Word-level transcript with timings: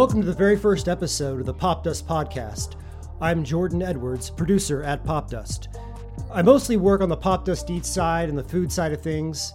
Welcome 0.00 0.22
to 0.22 0.26
the 0.26 0.32
very 0.32 0.56
first 0.56 0.88
episode 0.88 1.40
of 1.40 1.44
the 1.44 1.52
Popdust 1.52 2.04
Podcast. 2.04 2.76
I'm 3.20 3.44
Jordan 3.44 3.82
Edwards, 3.82 4.30
producer 4.30 4.82
at 4.82 5.04
Popdust. 5.04 5.68
I 6.32 6.40
mostly 6.40 6.78
work 6.78 7.02
on 7.02 7.10
the 7.10 7.18
Popdust 7.18 7.68
Eats 7.68 7.90
side 7.90 8.30
and 8.30 8.38
the 8.38 8.42
food 8.42 8.72
side 8.72 8.94
of 8.94 9.02
things, 9.02 9.52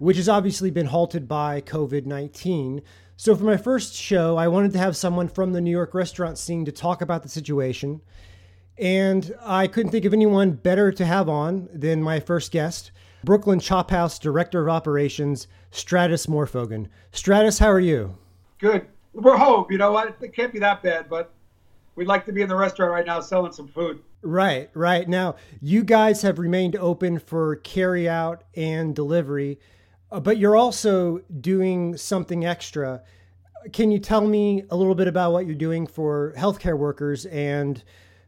which 0.00 0.16
has 0.16 0.28
obviously 0.28 0.72
been 0.72 0.86
halted 0.86 1.28
by 1.28 1.60
COVID 1.60 2.06
19. 2.06 2.82
So, 3.16 3.36
for 3.36 3.44
my 3.44 3.56
first 3.56 3.94
show, 3.94 4.36
I 4.36 4.48
wanted 4.48 4.72
to 4.72 4.80
have 4.80 4.96
someone 4.96 5.28
from 5.28 5.52
the 5.52 5.60
New 5.60 5.70
York 5.70 5.94
restaurant 5.94 6.38
scene 6.38 6.64
to 6.64 6.72
talk 6.72 7.00
about 7.00 7.22
the 7.22 7.28
situation. 7.28 8.00
And 8.76 9.32
I 9.44 9.68
couldn't 9.68 9.92
think 9.92 10.06
of 10.06 10.12
anyone 10.12 10.54
better 10.54 10.90
to 10.90 11.06
have 11.06 11.28
on 11.28 11.68
than 11.72 12.02
my 12.02 12.18
first 12.18 12.50
guest, 12.50 12.90
Brooklyn 13.22 13.60
Chop 13.60 13.92
House 13.92 14.18
Director 14.18 14.60
of 14.60 14.74
Operations, 14.74 15.46
Stratis 15.70 16.26
Morfogen. 16.26 16.88
Stratis, 17.12 17.60
how 17.60 17.70
are 17.70 17.78
you? 17.78 18.18
Good 18.58 18.88
we're 19.14 19.36
home. 19.36 19.66
You 19.70 19.78
know 19.78 19.92
what? 19.92 20.16
It 20.20 20.34
can't 20.34 20.52
be 20.52 20.58
that 20.60 20.82
bad, 20.82 21.08
but 21.08 21.32
we'd 21.94 22.08
like 22.08 22.26
to 22.26 22.32
be 22.32 22.42
in 22.42 22.48
the 22.48 22.56
restaurant 22.56 22.92
right 22.92 23.06
now 23.06 23.20
selling 23.20 23.52
some 23.52 23.68
food. 23.68 24.02
Right, 24.22 24.70
right. 24.74 25.08
Now, 25.08 25.36
you 25.60 25.84
guys 25.84 26.22
have 26.22 26.38
remained 26.38 26.76
open 26.76 27.18
for 27.18 27.56
carry 27.56 28.08
out 28.08 28.44
and 28.56 28.94
delivery, 28.94 29.60
uh, 30.10 30.20
but 30.20 30.38
you're 30.38 30.56
also 30.56 31.20
doing 31.40 31.96
something 31.96 32.44
extra. 32.44 33.02
Can 33.72 33.90
you 33.90 33.98
tell 33.98 34.26
me 34.26 34.64
a 34.70 34.76
little 34.76 34.94
bit 34.94 35.08
about 35.08 35.32
what 35.32 35.46
you're 35.46 35.54
doing 35.54 35.86
for 35.86 36.34
healthcare 36.36 36.76
workers 36.76 37.26
and 37.26 37.82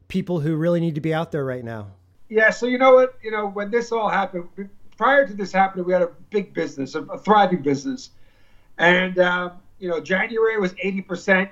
people 0.09 0.41
who 0.41 0.57
really 0.57 0.81
need 0.81 0.95
to 0.95 1.01
be 1.01 1.13
out 1.13 1.33
there 1.33 1.45
right 1.45 1.65
now? 1.65 1.89
Yeah, 2.29 2.51
so 2.51 2.67
you 2.67 2.79
know 2.79 2.95
what? 2.95 3.19
You 3.23 3.31
know, 3.31 3.47
when 3.47 3.71
this 3.71 3.93
all 3.93 4.09
happened, 4.09 4.49
prior 4.97 5.27
to 5.27 5.35
this 5.35 5.53
happening, 5.53 5.87
we 5.87 5.93
had 5.93 6.03
a 6.03 6.11
big 6.31 6.53
business, 6.53 6.95
a, 6.95 7.03
a 7.05 7.19
thriving 7.19 7.63
business. 7.63 8.11
And 8.79 9.19
um, 9.19 9.53
you 9.79 9.89
know, 9.89 10.01
January 10.01 10.59
was 10.59 10.73
80% 10.75 11.49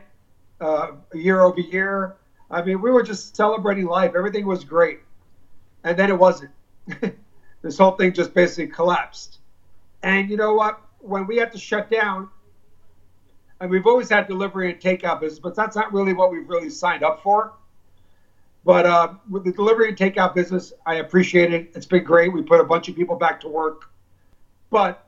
uh, 0.61 0.93
year 1.15 1.43
over 1.43 1.61
year. 1.61 2.17
I 2.51 2.63
mean, 2.63 2.81
we 2.81 2.91
were 2.91 3.03
just 3.03 3.37
celebrating 3.37 3.87
life. 3.87 4.13
Everything 4.17 4.47
was 4.47 4.65
great. 4.65 5.01
And 5.83 5.99
then 5.99 6.11
it 6.11 6.19
wasn't. 6.19 6.51
this 7.63 7.79
whole 7.79 7.93
thing 7.93 8.13
just 8.13 8.35
basically 8.35 8.69
collapsed. 8.69 9.39
And 10.03 10.31
you 10.31 10.37
know 10.37 10.55
what? 10.55 10.81
When 11.01 11.27
we 11.27 11.37
had 11.37 11.53
to 11.53 11.59
shut 11.59 11.91
down, 11.91 12.29
and 13.61 13.71
we've 13.71 13.87
always 13.87 14.09
had 14.09 14.27
delivery 14.27 14.71
and 14.71 14.81
takeout 14.81 15.21
business, 15.21 15.39
but 15.39 15.55
that's 15.55 15.77
not 15.77 15.93
really 15.93 16.13
what 16.13 16.31
we've 16.31 16.49
really 16.49 16.71
signed 16.71 17.03
up 17.03 17.23
for. 17.23 17.53
But 18.65 18.87
uh, 18.87 19.15
with 19.29 19.45
the 19.45 19.53
delivery 19.53 19.89
and 19.89 19.97
takeout 19.97 20.35
business, 20.35 20.73
I 20.87 20.97
appreciate 20.97 21.53
it. 21.53 21.71
It's 21.75 21.87
been 21.87 22.05
great. 22.05 22.33
We 22.33 22.43
put 22.43 22.61
a 22.61 22.65
bunch 22.65 22.89
of 22.89 22.97
people 22.97 23.17
back 23.17 23.41
to 23.41 23.49
work. 23.49 23.91
But 24.71 25.04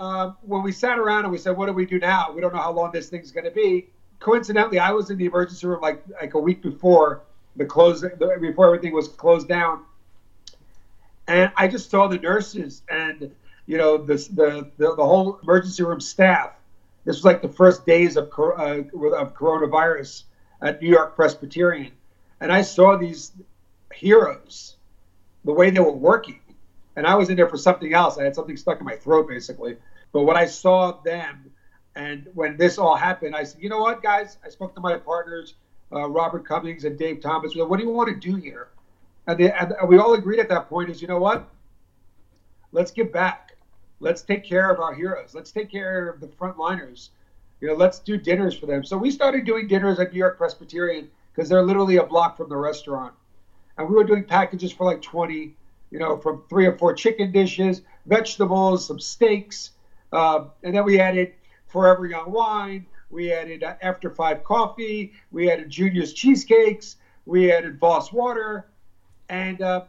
uh, 0.00 0.32
when 0.42 0.62
we 0.62 0.72
sat 0.72 0.98
around 0.98 1.24
and 1.24 1.32
we 1.32 1.38
said, 1.38 1.56
"What 1.56 1.66
do 1.66 1.72
we 1.72 1.86
do 1.86 1.98
now? 1.98 2.32
We 2.32 2.40
don't 2.40 2.52
know 2.54 2.60
how 2.60 2.72
long 2.72 2.92
this 2.92 3.08
thing's 3.08 3.30
going 3.30 3.44
to 3.44 3.50
be." 3.50 3.88
Coincidentally, 4.20 4.78
I 4.78 4.90
was 4.92 5.10
in 5.10 5.18
the 5.18 5.26
emergency 5.26 5.66
room 5.66 5.80
like 5.80 6.02
like 6.20 6.34
a 6.34 6.38
week 6.38 6.62
before 6.62 7.22
the 7.56 7.64
close 7.64 8.04
before 8.40 8.66
everything 8.66 8.92
was 8.92 9.08
closed 9.08 9.48
down, 9.48 9.84
and 11.28 11.52
I 11.56 11.68
just 11.68 11.90
saw 11.90 12.08
the 12.08 12.18
nurses 12.18 12.82
and 12.88 13.30
you 13.66 13.78
know 13.78 13.96
this, 13.96 14.28
the, 14.28 14.70
the 14.78 14.94
the 14.96 15.04
whole 15.04 15.38
emergency 15.42 15.82
room 15.82 16.00
staff. 16.00 16.50
This 17.04 17.16
was 17.16 17.24
like 17.24 17.42
the 17.42 17.48
first 17.48 17.84
days 17.86 18.16
of 18.16 18.24
uh, 18.38 18.82
of 18.82 19.34
coronavirus 19.34 20.24
at 20.60 20.80
New 20.80 20.88
York 20.88 21.16
Presbyterian, 21.16 21.92
and 22.40 22.52
I 22.52 22.62
saw 22.62 22.96
these 22.96 23.32
heroes, 23.92 24.76
the 25.44 25.52
way 25.52 25.70
they 25.70 25.80
were 25.80 25.92
working, 25.92 26.40
and 26.96 27.06
I 27.06 27.14
was 27.14 27.30
in 27.30 27.36
there 27.36 27.48
for 27.48 27.56
something 27.56 27.94
else. 27.94 28.18
I 28.18 28.24
had 28.24 28.34
something 28.34 28.56
stuck 28.56 28.80
in 28.80 28.86
my 28.86 28.96
throat, 28.96 29.28
basically. 29.28 29.76
But 30.12 30.22
when 30.22 30.36
I 30.36 30.46
saw 30.46 30.92
them, 31.02 31.50
and 31.94 32.28
when 32.34 32.56
this 32.56 32.78
all 32.78 32.96
happened, 32.96 33.34
I 33.34 33.44
said, 33.44 33.62
you 33.62 33.68
know 33.68 33.80
what, 33.80 34.02
guys? 34.02 34.38
I 34.44 34.48
spoke 34.48 34.74
to 34.74 34.80
my 34.80 34.96
partners, 34.96 35.54
uh, 35.92 36.08
Robert 36.08 36.46
Cummings 36.46 36.84
and 36.84 36.98
Dave 36.98 37.20
Thomas. 37.20 37.54
What 37.54 37.78
do 37.78 37.84
you 37.84 37.90
want 37.90 38.08
to 38.08 38.30
do 38.30 38.36
here? 38.36 38.68
And, 39.26 39.38
they, 39.38 39.52
and 39.52 39.74
we 39.88 39.98
all 39.98 40.14
agreed 40.14 40.40
at 40.40 40.48
that 40.48 40.68
point 40.68 40.90
is, 40.90 41.00
you 41.00 41.08
know 41.08 41.18
what? 41.18 41.48
Let's 42.72 42.90
give 42.90 43.12
back. 43.12 43.56
Let's 44.00 44.22
take 44.22 44.44
care 44.44 44.70
of 44.70 44.80
our 44.80 44.94
heroes. 44.94 45.34
Let's 45.34 45.52
take 45.52 45.70
care 45.70 46.08
of 46.08 46.20
the 46.20 46.26
frontliners. 46.26 47.10
You 47.60 47.68
know, 47.68 47.74
let's 47.74 48.00
do 48.00 48.16
dinners 48.16 48.58
for 48.58 48.66
them. 48.66 48.84
So 48.84 48.96
we 48.96 49.10
started 49.10 49.44
doing 49.44 49.68
dinners 49.68 50.00
at 50.00 50.12
New 50.12 50.18
York 50.18 50.36
Presbyterian 50.36 51.08
because 51.32 51.48
they're 51.48 51.62
literally 51.62 51.98
a 51.98 52.02
block 52.02 52.36
from 52.36 52.48
the 52.48 52.56
restaurant. 52.56 53.14
And 53.78 53.88
we 53.88 53.94
were 53.94 54.04
doing 54.04 54.24
packages 54.24 54.72
for 54.72 54.84
like 54.84 55.00
20, 55.00 55.54
you 55.92 55.98
know, 55.98 56.16
from 56.16 56.42
three 56.48 56.64
or 56.64 56.76
four 56.78 56.94
chicken 56.94 57.30
dishes, 57.30 57.82
vegetables, 58.06 58.86
some 58.86 58.98
steaks, 58.98 59.72
uh, 60.12 60.46
and 60.62 60.74
then 60.74 60.84
we 60.84 60.98
added 60.98 61.34
Forever 61.66 62.06
Young 62.06 62.32
wine. 62.32 62.86
We 63.10 63.30
added 63.30 63.62
uh, 63.62 63.74
After 63.82 64.10
Five 64.10 64.42
coffee. 64.42 65.12
We 65.30 65.50
added 65.50 65.68
Junior's 65.68 66.14
cheesecakes. 66.14 66.96
We 67.26 67.52
added 67.52 67.78
Voss 67.78 68.10
water, 68.10 68.70
and 69.28 69.60
uh, 69.60 69.82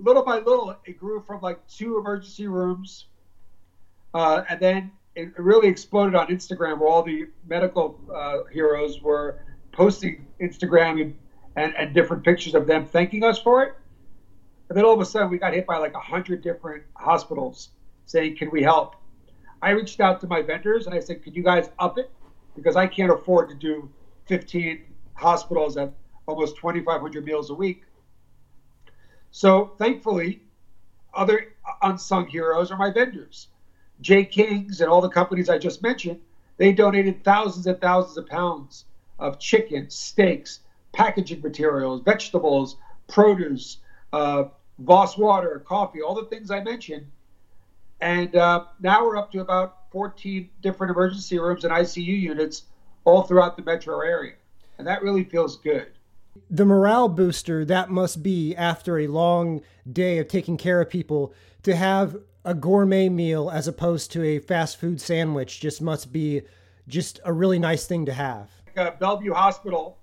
little 0.00 0.22
by 0.22 0.38
little, 0.38 0.76
it 0.84 0.98
grew 0.98 1.22
from 1.24 1.40
like 1.40 1.66
two 1.68 1.98
emergency 1.98 2.48
rooms, 2.48 3.06
uh, 4.12 4.42
and 4.50 4.60
then 4.60 4.90
it 5.14 5.38
really 5.38 5.68
exploded 5.68 6.16
on 6.16 6.26
Instagram, 6.26 6.78
where 6.80 6.88
all 6.88 7.04
the 7.04 7.26
medical 7.46 7.98
uh, 8.12 8.38
heroes 8.52 9.00
were 9.00 9.38
posting 9.70 10.26
Instagram 10.40 11.00
and, 11.00 11.16
and, 11.54 11.74
and 11.76 11.94
different 11.94 12.24
pictures 12.24 12.54
of 12.54 12.66
them 12.66 12.84
thanking 12.84 13.22
us 13.22 13.38
for 13.38 13.62
it. 13.62 13.74
And 14.68 14.78
then 14.78 14.84
all 14.84 14.94
of 14.94 15.00
a 15.00 15.04
sudden, 15.04 15.30
we 15.30 15.38
got 15.38 15.52
hit 15.52 15.66
by 15.66 15.76
like 15.78 15.94
a 15.94 16.00
hundred 16.00 16.42
different 16.42 16.84
hospitals 16.94 17.70
saying, 18.06 18.36
"Can 18.36 18.50
we 18.50 18.62
help?" 18.62 18.96
I 19.62 19.70
reached 19.70 20.00
out 20.00 20.20
to 20.20 20.26
my 20.26 20.42
vendors 20.42 20.86
and 20.86 20.94
I 20.94 21.00
said, 21.00 21.22
"Could 21.22 21.36
you 21.36 21.42
guys 21.42 21.70
up 21.78 21.98
it? 21.98 22.10
Because 22.54 22.76
I 22.76 22.86
can't 22.86 23.12
afford 23.12 23.48
to 23.50 23.54
do 23.54 23.90
15 24.26 24.84
hospitals 25.14 25.76
at 25.76 25.92
almost 26.26 26.56
2,500 26.56 27.24
meals 27.24 27.50
a 27.50 27.54
week." 27.54 27.84
So 29.30 29.72
thankfully, 29.78 30.42
other 31.12 31.54
unsung 31.82 32.26
heroes 32.26 32.70
are 32.70 32.76
my 32.76 32.90
vendors. 32.90 33.48
J. 34.00 34.24
King's 34.24 34.80
and 34.80 34.90
all 34.90 35.00
the 35.00 35.08
companies 35.08 35.48
I 35.48 35.58
just 35.58 35.82
mentioned, 35.82 36.20
they 36.56 36.72
donated 36.72 37.22
thousands 37.24 37.66
and 37.66 37.80
thousands 37.80 38.16
of 38.16 38.26
pounds 38.26 38.84
of 39.18 39.38
chicken, 39.38 39.90
steaks, 39.90 40.60
packaging 40.92 41.40
materials, 41.42 42.00
vegetables, 42.00 42.76
produce, 43.08 43.78
uh, 44.14 44.48
Voss 44.78 45.16
water, 45.16 45.62
coffee, 45.66 46.02
all 46.02 46.14
the 46.14 46.24
things 46.24 46.50
I 46.50 46.60
mentioned 46.62 47.06
and 48.04 48.36
uh, 48.36 48.64
now 48.80 49.04
we're 49.04 49.16
up 49.16 49.32
to 49.32 49.40
about 49.40 49.90
14 49.90 50.50
different 50.60 50.90
emergency 50.90 51.38
rooms 51.38 51.64
and 51.64 51.72
ICU 51.72 52.20
units 52.20 52.64
all 53.04 53.22
throughout 53.22 53.56
the 53.56 53.62
metro 53.62 54.00
area. 54.00 54.34
And 54.76 54.86
that 54.86 55.02
really 55.02 55.24
feels 55.24 55.56
good. 55.56 55.86
The 56.50 56.66
morale 56.66 57.08
booster 57.08 57.64
that 57.64 57.90
must 57.90 58.22
be 58.22 58.54
after 58.56 58.98
a 58.98 59.06
long 59.06 59.62
day 59.90 60.18
of 60.18 60.28
taking 60.28 60.58
care 60.58 60.82
of 60.82 60.90
people 60.90 61.32
to 61.62 61.76
have 61.76 62.16
a 62.44 62.52
gourmet 62.52 63.08
meal 63.08 63.50
as 63.50 63.68
opposed 63.68 64.12
to 64.12 64.22
a 64.22 64.38
fast 64.38 64.78
food 64.78 65.00
sandwich 65.00 65.60
just 65.60 65.80
must 65.80 66.12
be 66.12 66.42
just 66.86 67.20
a 67.24 67.32
really 67.32 67.58
nice 67.58 67.86
thing 67.86 68.04
to 68.04 68.12
have. 68.12 68.50
Uh, 68.76 68.90
Bellevue 68.98 69.32
Hospital, 69.32 69.96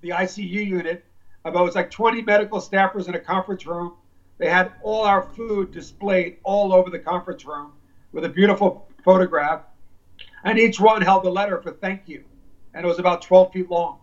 the 0.00 0.08
ICU 0.08 0.66
unit, 0.66 1.04
about 1.44 1.60
it 1.60 1.64
was 1.64 1.74
like 1.74 1.90
20 1.90 2.22
medical 2.22 2.60
staffers 2.60 3.08
in 3.08 3.14
a 3.14 3.20
conference 3.20 3.66
room 3.66 3.94
they 4.40 4.48
had 4.48 4.72
all 4.82 5.04
our 5.04 5.22
food 5.22 5.70
displayed 5.70 6.38
all 6.44 6.72
over 6.72 6.88
the 6.88 6.98
conference 6.98 7.44
room 7.44 7.72
with 8.12 8.24
a 8.24 8.28
beautiful 8.28 8.88
photograph, 9.04 9.60
and 10.44 10.58
each 10.58 10.80
one 10.80 11.02
held 11.02 11.26
a 11.26 11.30
letter 11.30 11.60
for 11.60 11.72
thank 11.72 12.08
you, 12.08 12.24
and 12.72 12.82
it 12.82 12.88
was 12.88 12.98
about 12.98 13.20
12 13.20 13.52
feet 13.52 13.70
long. 13.70 13.98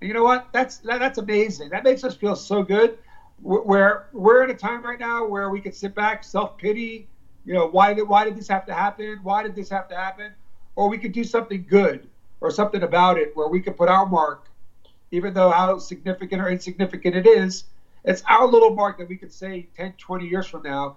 And 0.00 0.06
you 0.06 0.14
know 0.14 0.22
what? 0.22 0.46
That's 0.52 0.78
that, 0.78 1.00
that's 1.00 1.18
amazing. 1.18 1.70
That 1.70 1.82
makes 1.82 2.04
us 2.04 2.14
feel 2.14 2.36
so 2.36 2.62
good. 2.62 2.96
Where 3.42 4.06
we're 4.12 4.44
at 4.44 4.50
a 4.50 4.54
time 4.54 4.82
right 4.82 5.00
now 5.00 5.26
where 5.26 5.50
we 5.50 5.60
can 5.60 5.72
sit 5.72 5.96
back, 5.96 6.22
self 6.22 6.56
pity. 6.56 7.08
You 7.44 7.54
know, 7.54 7.66
why 7.66 7.92
did 7.92 8.06
why 8.06 8.24
did 8.24 8.36
this 8.36 8.46
have 8.46 8.64
to 8.66 8.72
happen? 8.72 9.18
Why 9.24 9.42
did 9.42 9.56
this 9.56 9.68
have 9.70 9.88
to 9.88 9.96
happen? 9.96 10.32
Or 10.76 10.88
we 10.88 10.96
could 10.96 11.12
do 11.12 11.24
something 11.24 11.66
good 11.68 12.08
or 12.40 12.52
something 12.52 12.84
about 12.84 13.18
it 13.18 13.32
where 13.34 13.48
we 13.48 13.60
could 13.60 13.76
put 13.76 13.88
our 13.88 14.06
mark, 14.06 14.46
even 15.10 15.34
though 15.34 15.50
how 15.50 15.78
significant 15.78 16.40
or 16.40 16.48
insignificant 16.48 17.16
it 17.16 17.26
is, 17.26 17.64
it's 18.04 18.22
our 18.28 18.46
little 18.46 18.74
mark 18.74 18.98
that 18.98 19.08
we 19.08 19.16
could 19.16 19.32
say 19.32 19.68
10, 19.76 19.94
20 19.98 20.26
years 20.26 20.46
from 20.46 20.62
now 20.62 20.96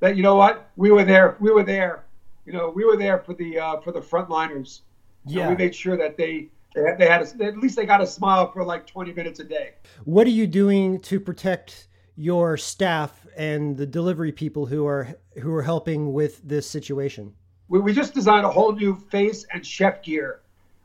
that 0.00 0.16
you 0.16 0.22
know 0.22 0.34
what 0.34 0.70
we 0.76 0.90
were 0.90 1.04
there, 1.04 1.36
we 1.40 1.50
were 1.50 1.62
there, 1.62 2.04
you 2.44 2.52
know, 2.52 2.70
we 2.70 2.84
were 2.84 2.96
there 2.96 3.18
for 3.18 3.34
the 3.34 3.58
uh, 3.58 3.80
for 3.80 3.92
the 3.92 4.00
frontliners. 4.00 4.80
Yeah, 5.26 5.42
and 5.42 5.50
we 5.50 5.64
made 5.64 5.74
sure 5.74 5.96
that 5.98 6.16
they 6.16 6.48
they 6.74 6.82
had, 6.82 6.98
they 6.98 7.06
had 7.06 7.22
a, 7.22 7.44
at 7.44 7.58
least 7.58 7.76
they 7.76 7.86
got 7.86 8.00
a 8.00 8.06
smile 8.06 8.50
for 8.50 8.64
like 8.64 8.86
20 8.86 9.12
minutes 9.12 9.40
a 9.40 9.44
day. 9.44 9.74
What 10.04 10.26
are 10.26 10.30
you 10.30 10.46
doing 10.46 11.00
to 11.02 11.20
protect 11.20 11.88
your 12.16 12.56
staff 12.56 13.26
and 13.36 13.76
the 13.76 13.86
delivery 13.86 14.32
people 14.32 14.66
who 14.66 14.86
are 14.86 15.14
who 15.40 15.52
are 15.54 15.62
helping 15.62 16.12
with 16.12 16.40
this 16.42 16.68
situation? 16.68 17.34
We, 17.68 17.80
we 17.80 17.92
just 17.92 18.14
designed 18.14 18.46
a 18.46 18.50
whole 18.50 18.72
new 18.72 18.96
face 18.96 19.44
and 19.52 19.64
chef 19.64 20.02
gear. 20.02 20.40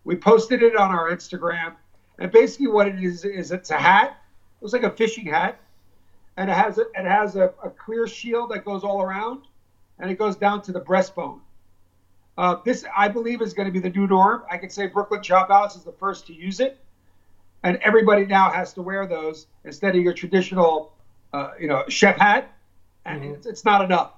We 0.05 0.15
posted 0.15 0.61
it 0.63 0.75
on 0.75 0.91
our 0.91 1.11
Instagram, 1.11 1.75
and 2.19 2.31
basically 2.31 2.67
what 2.67 2.87
it 2.87 3.03
is 3.03 3.25
is 3.25 3.51
it's 3.51 3.71
a 3.71 3.77
hat 3.77 4.17
It 4.57 4.63
looks 4.63 4.73
like 4.73 4.83
a 4.83 4.95
fishing 4.95 5.25
hat, 5.25 5.59
and 6.37 6.49
it 6.49 6.53
has 6.53 6.77
a, 6.77 6.81
it 6.81 7.05
has 7.05 7.35
a, 7.35 7.51
a 7.63 7.71
clear 7.71 8.07
shield 8.07 8.51
that 8.51 8.63
goes 8.63 8.83
all 8.83 9.01
around, 9.01 9.41
and 9.99 10.09
it 10.09 10.17
goes 10.17 10.35
down 10.35 10.61
to 10.63 10.71
the 10.71 10.79
breastbone. 10.79 11.39
Uh, 12.37 12.57
this, 12.63 12.85
I 12.95 13.07
believe, 13.07 13.41
is 13.41 13.53
going 13.53 13.65
to 13.65 13.71
be 13.71 13.79
the 13.79 13.89
new 13.89 14.07
norm. 14.07 14.43
I 14.49 14.57
could 14.57 14.71
say 14.71 14.87
Brooklyn 14.87 15.23
Chop 15.23 15.49
House 15.49 15.75
is 15.75 15.83
the 15.83 15.91
first 15.93 16.27
to 16.27 16.33
use 16.33 16.59
it, 16.59 16.77
and 17.63 17.77
everybody 17.77 18.25
now 18.25 18.51
has 18.51 18.73
to 18.73 18.81
wear 18.81 19.07
those 19.07 19.47
instead 19.63 19.95
of 19.95 20.03
your 20.03 20.13
traditional, 20.13 20.93
uh, 21.33 21.51
you 21.59 21.67
know, 21.67 21.83
chef 21.89 22.17
hat. 22.17 22.51
And 23.05 23.21
mm-hmm. 23.21 23.33
it's, 23.33 23.45
it's 23.47 23.65
not 23.65 23.83
enough. 23.83 24.13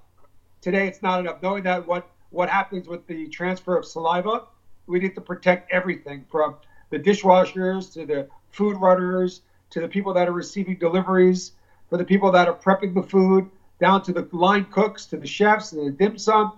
Today, 0.61 0.87
it's 0.87 1.01
not 1.01 1.19
enough. 1.21 1.41
Knowing 1.41 1.63
that 1.63 1.87
what 1.87 2.09
what 2.31 2.49
happens 2.49 2.87
with 2.89 3.07
the 3.07 3.27
transfer 3.29 3.77
of 3.77 3.85
saliva, 3.85 4.43
we 4.87 4.99
need 4.99 5.15
to 5.15 5.21
protect 5.21 5.71
everything 5.71 6.25
from 6.29 6.55
the 6.89 6.99
dishwashers 6.99 7.91
to 7.93 8.05
the 8.05 8.27
food 8.51 8.77
runners 8.77 9.41
to 9.69 9.81
the 9.81 9.87
people 9.87 10.13
that 10.13 10.27
are 10.27 10.33
receiving 10.33 10.77
deliveries, 10.77 11.53
for 11.89 11.97
the 11.97 12.05
people 12.05 12.31
that 12.31 12.47
are 12.47 12.53
prepping 12.53 12.93
the 12.93 13.03
food, 13.03 13.49
down 13.79 14.01
to 14.03 14.13
the 14.13 14.27
line 14.31 14.65
cooks, 14.65 15.05
to 15.07 15.17
the 15.17 15.27
chefs, 15.27 15.71
and 15.71 15.85
the 15.85 15.91
dim 15.91 16.17
sum. 16.17 16.57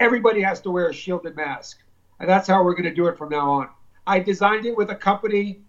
Everybody 0.00 0.42
has 0.42 0.60
to 0.62 0.70
wear 0.70 0.88
a 0.88 0.92
shielded 0.92 1.36
mask. 1.36 1.78
And 2.20 2.28
that's 2.28 2.48
how 2.48 2.64
we're 2.64 2.72
going 2.72 2.84
to 2.84 2.94
do 2.94 3.06
it 3.06 3.16
from 3.16 3.28
now 3.28 3.50
on. 3.50 3.68
I 4.06 4.18
designed 4.18 4.66
it 4.66 4.76
with 4.76 4.90
a 4.90 4.94
company 4.94 5.60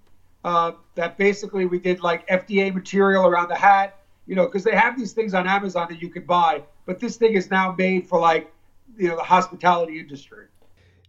uh, 0.43 0.71
that 0.95 1.17
basically 1.17 1.65
we 1.65 1.79
did 1.79 2.01
like 2.01 2.27
FDA 2.27 2.73
material 2.73 3.25
around 3.25 3.49
the 3.49 3.55
hat, 3.55 3.99
you 4.25 4.35
know, 4.35 4.45
because 4.45 4.63
they 4.63 4.75
have 4.75 4.97
these 4.97 5.13
things 5.13 5.33
on 5.33 5.47
Amazon 5.47 5.87
that 5.89 6.01
you 6.01 6.09
can 6.09 6.23
buy, 6.23 6.63
but 6.85 6.99
this 6.99 7.17
thing 7.17 7.33
is 7.33 7.51
now 7.51 7.75
made 7.77 8.07
for 8.07 8.19
like, 8.19 8.51
you 8.97 9.09
know, 9.09 9.17
the 9.17 9.23
hospitality 9.23 9.99
industry. 9.99 10.45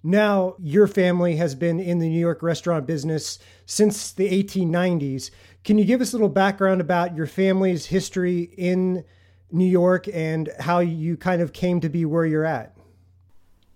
Now, 0.02 0.54
your 0.58 0.86
family 0.86 1.36
has 1.36 1.54
been 1.54 1.78
in 1.78 1.98
the 1.98 2.08
New 2.08 2.18
York 2.18 2.42
restaurant 2.42 2.86
business 2.86 3.38
since 3.66 4.12
the 4.12 4.30
1890s. 4.30 5.30
Can 5.62 5.76
you 5.76 5.84
give 5.84 6.00
us 6.00 6.12
a 6.12 6.16
little 6.16 6.30
background 6.30 6.80
about 6.80 7.14
your 7.14 7.26
family's 7.26 7.84
history 7.86 8.44
in 8.56 9.04
New 9.52 9.66
York 9.66 10.08
and 10.12 10.48
how 10.58 10.78
you 10.78 11.18
kind 11.18 11.42
of 11.42 11.52
came 11.52 11.80
to 11.80 11.90
be 11.90 12.06
where 12.06 12.24
you're 12.24 12.46
at? 12.46 12.74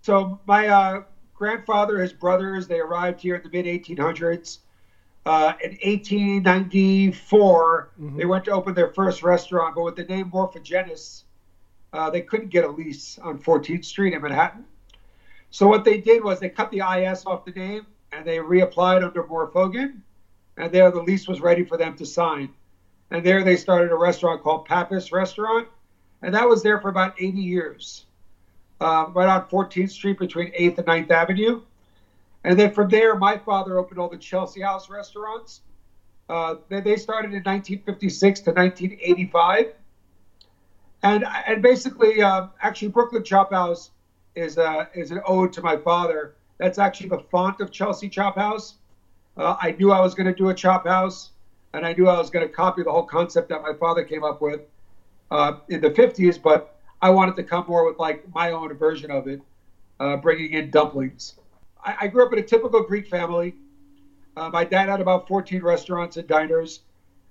So, 0.00 0.40
my 0.46 0.68
uh, 0.68 1.02
grandfather, 1.34 1.98
his 1.98 2.14
brothers, 2.14 2.68
they 2.68 2.80
arrived 2.80 3.20
here 3.20 3.36
in 3.36 3.42
the 3.42 3.50
mid 3.50 3.66
1800s. 3.66 4.60
Uh, 5.26 5.54
in 5.62 5.72
1894, 5.82 7.90
mm-hmm. 8.00 8.16
they 8.16 8.24
went 8.24 8.44
to 8.44 8.50
open 8.50 8.74
their 8.74 8.92
first 8.92 9.22
restaurant, 9.22 9.74
but 9.74 9.82
with 9.82 9.96
the 9.96 10.04
name 10.04 10.30
Morfogenis, 10.30 11.24
uh, 11.94 12.10
they 12.10 12.20
couldn't 12.20 12.48
get 12.48 12.64
a 12.64 12.68
lease 12.68 13.18
on 13.18 13.38
14th 13.38 13.84
Street 13.84 14.14
in 14.14 14.20
Manhattan. 14.20 14.64
So 15.54 15.68
what 15.68 15.84
they 15.84 15.98
did 15.98 16.24
was 16.24 16.40
they 16.40 16.48
cut 16.48 16.72
the 16.72 16.80
IS 16.80 17.24
off 17.26 17.44
the 17.44 17.52
name 17.52 17.86
and 18.10 18.26
they 18.26 18.38
reapplied 18.38 19.04
under 19.04 19.22
Morfogen, 19.22 20.00
and 20.56 20.72
there 20.72 20.90
the 20.90 21.00
lease 21.00 21.28
was 21.28 21.40
ready 21.40 21.62
for 21.64 21.76
them 21.76 21.94
to 21.98 22.04
sign. 22.04 22.48
And 23.12 23.24
there 23.24 23.44
they 23.44 23.54
started 23.54 23.92
a 23.92 23.94
restaurant 23.94 24.42
called 24.42 24.64
Pappas 24.64 25.12
Restaurant, 25.12 25.68
and 26.22 26.34
that 26.34 26.48
was 26.48 26.64
there 26.64 26.80
for 26.80 26.88
about 26.88 27.14
80 27.20 27.38
years, 27.38 28.06
uh, 28.80 29.06
right 29.14 29.28
on 29.28 29.46
14th 29.48 29.90
Street 29.90 30.18
between 30.18 30.50
8th 30.54 30.78
and 30.78 30.86
9th 30.88 31.10
Avenue. 31.12 31.62
And 32.42 32.58
then 32.58 32.72
from 32.72 32.88
there, 32.88 33.14
my 33.14 33.36
father 33.36 33.78
opened 33.78 34.00
all 34.00 34.08
the 34.08 34.16
Chelsea 34.16 34.60
House 34.60 34.90
restaurants. 34.90 35.60
Uh, 36.28 36.56
they, 36.68 36.80
they 36.80 36.96
started 36.96 37.28
in 37.28 37.44
1956 37.44 38.40
to 38.40 38.50
1985. 38.50 39.72
And, 41.04 41.24
and 41.46 41.62
basically, 41.62 42.22
uh, 42.22 42.48
actually, 42.60 42.88
Brooklyn 42.88 43.22
Chop 43.22 43.52
House 43.52 43.90
is, 44.34 44.58
uh, 44.58 44.86
is 44.94 45.10
an 45.10 45.20
ode 45.26 45.52
to 45.54 45.62
my 45.62 45.76
father. 45.76 46.34
That's 46.58 46.78
actually 46.78 47.08
the 47.08 47.20
font 47.30 47.60
of 47.60 47.70
Chelsea 47.70 48.08
Chop 48.08 48.36
House. 48.36 48.74
Uh, 49.36 49.56
I 49.60 49.72
knew 49.72 49.90
I 49.90 50.00
was 50.00 50.14
going 50.14 50.26
to 50.26 50.34
do 50.34 50.50
a 50.50 50.54
chop 50.54 50.86
house, 50.86 51.30
and 51.72 51.84
I 51.84 51.92
knew 51.92 52.08
I 52.08 52.18
was 52.18 52.30
going 52.30 52.46
to 52.46 52.52
copy 52.52 52.82
the 52.82 52.92
whole 52.92 53.04
concept 53.04 53.48
that 53.48 53.62
my 53.62 53.72
father 53.74 54.04
came 54.04 54.22
up 54.22 54.40
with 54.40 54.60
uh, 55.30 55.56
in 55.68 55.80
the 55.80 55.90
50s, 55.90 56.40
but 56.40 56.76
I 57.02 57.10
wanted 57.10 57.36
to 57.36 57.42
come 57.42 57.64
more 57.66 57.84
with 57.86 57.98
like 57.98 58.32
my 58.32 58.52
own 58.52 58.72
version 58.74 59.10
of 59.10 59.26
it, 59.26 59.40
uh, 59.98 60.16
bringing 60.16 60.52
in 60.52 60.70
dumplings. 60.70 61.34
I, 61.84 61.96
I, 62.02 62.06
grew 62.06 62.24
up 62.24 62.32
in 62.32 62.38
a 62.38 62.42
typical 62.42 62.82
Greek 62.82 63.08
family. 63.08 63.54
Uh, 64.36 64.48
my 64.50 64.64
dad 64.64 64.88
had 64.88 65.00
about 65.00 65.26
14 65.26 65.62
restaurants 65.62 66.16
and 66.16 66.26
diners. 66.28 66.80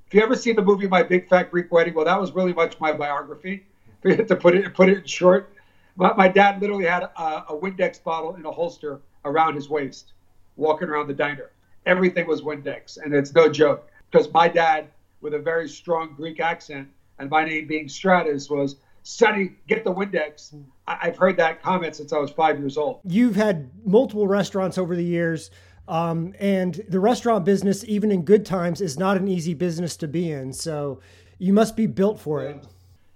If 0.08 0.14
you 0.14 0.22
ever 0.22 0.36
seen 0.36 0.56
the 0.56 0.62
movie 0.62 0.88
My 0.88 1.04
Big 1.04 1.28
Fat 1.30 1.50
Greek 1.50 1.72
Wedding, 1.72 1.94
well, 1.94 2.06
that 2.06 2.20
was 2.20 2.34
really 2.34 2.54
much 2.54 2.80
my 2.80 2.92
biography. 2.92 3.66
to 4.04 4.36
put 4.36 4.54
it 4.54 4.74
put 4.74 4.90
it 4.90 4.98
in 4.98 5.06
short, 5.06 5.53
my, 5.96 6.14
my 6.14 6.28
dad 6.28 6.62
literally 6.62 6.86
had 6.86 7.04
a, 7.04 7.44
a 7.50 7.58
Windex 7.58 8.04
bottle 8.04 8.36
in 8.36 8.46
a 8.46 8.52
holster 8.52 9.02
around 9.26 9.56
his 9.56 9.70
waist, 9.70 10.14
walking 10.56 10.90
around 10.90 11.08
the 11.08 11.14
diner 11.14 11.52
everything 11.86 12.28
was 12.28 12.42
Windex, 12.42 12.98
and 12.98 13.14
it's 13.14 13.34
no 13.34 13.50
joke 13.50 13.90
because 14.12 14.32
my 14.32 14.48
dad, 14.48 14.88
with 15.22 15.34
a 15.34 15.40
very 15.40 15.68
strong 15.68 16.14
Greek 16.16 16.40
accent, 16.40 16.88
and 17.20 17.30
my 17.30 17.46
name 17.46 17.68
being 17.68 17.88
Stratis, 17.88 18.50
was 18.50 18.78
Sonny, 19.04 19.54
get 19.68 19.84
the 19.84 19.94
Windex. 19.94 20.56
I- 20.88 21.06
have 21.06 21.18
heard 21.18 21.38
that 21.38 21.62
comment 21.62 21.96
since 21.96 22.14
I 22.14 22.18
was 22.18 22.32
five 22.32 22.60
years 22.60 22.78
old. 22.78 23.00
You've 23.04 23.36
had 23.36 23.70
multiple 23.86 24.28
restaurants 24.28 24.78
over 24.78 24.96
the 24.96 25.04
years. 25.04 25.52
Um, 25.86 26.34
and 26.40 26.82
the 26.88 27.02
restaurant 27.02 27.44
business, 27.44 27.84
even 27.86 28.10
in 28.10 28.24
good 28.24 28.46
times, 28.46 28.80
is 28.80 28.98
not 28.98 29.18
an 29.18 29.28
easy 29.28 29.54
business 29.54 29.98
to 29.98 30.08
be 30.08 30.32
in. 30.32 30.54
So 30.54 31.02
you 31.40 31.52
must 31.52 31.76
be 31.76 31.88
built 31.88 32.20
for 32.20 32.42
yeah. 32.42 32.52
it. 32.52 32.66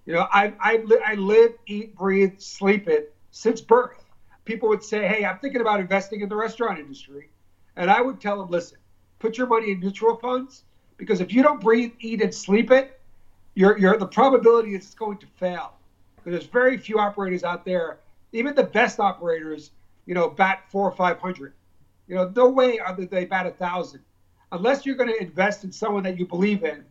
You 0.08 0.14
know, 0.14 0.26
I, 0.32 0.54
I, 0.62 0.82
I 1.06 1.16
live, 1.16 1.52
eat, 1.68 1.94
breathe, 1.94 2.40
sleep 2.40 2.88
it 2.88 3.14
since 3.32 3.60
birth. 3.60 4.06
People 4.46 4.70
would 4.70 4.82
say, 4.82 5.06
Hey, 5.06 5.26
I'm 5.26 5.38
thinking 5.40 5.60
about 5.60 5.82
investing 5.82 6.22
in 6.22 6.30
the 6.30 6.36
restaurant 6.36 6.80
industry. 6.80 7.28
And 7.76 7.92
I 7.92 8.00
would 8.00 8.22
tell 8.22 8.40
them, 8.40 8.50
listen, 8.50 8.78
put 9.20 9.38
your 9.38 9.48
money 9.48 9.70
in 9.70 9.82
mutual 9.82 10.16
funds 10.16 10.64
because 10.96 11.20
if 11.20 11.34
you 11.34 11.44
don't 11.44 11.60
breathe, 11.60 11.92
eat, 12.00 12.22
and 12.22 12.34
sleep 12.34 12.72
it, 12.72 12.98
you're, 13.54 13.78
you're, 13.78 13.98
the 13.98 14.08
probability 14.08 14.76
is 14.76 14.86
it's 14.86 14.96
going 14.96 15.18
to 15.18 15.28
fail. 15.36 15.74
Because 16.16 16.32
there's 16.32 16.46
very 16.52 16.78
few 16.78 17.00
operators 17.00 17.44
out 17.44 17.66
there, 17.66 18.00
even 18.32 18.56
the 18.56 18.64
best 18.64 19.02
operators, 19.02 19.72
you 20.06 20.14
know, 20.14 20.30
bat 20.30 20.64
four 20.72 20.90
or 20.90 20.96
500. 20.96 21.52
You 22.08 22.16
know, 22.16 22.32
no 22.34 22.48
way 22.48 22.80
are 22.80 22.96
they 22.96 23.26
bat 23.26 23.46
a 23.46 23.52
thousand. 23.52 24.00
Unless 24.54 24.86
you're 24.86 24.96
going 24.96 25.10
to 25.10 25.22
invest 25.22 25.66
in 25.66 25.72
someone 25.74 26.04
that 26.04 26.18
you 26.18 26.26
believe 26.26 26.64
in, 26.64 26.86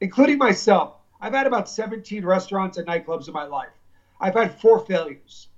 including 0.00 0.38
myself. 0.38 0.94
I've 1.22 1.32
had 1.32 1.46
about 1.46 1.70
17 1.70 2.26
restaurants 2.26 2.76
and 2.76 2.86
nightclubs 2.86 3.28
in 3.28 3.32
my 3.32 3.44
life. 3.44 3.72
I've 4.20 4.34
had 4.34 4.60
four 4.60 4.80
failures. 4.80 5.48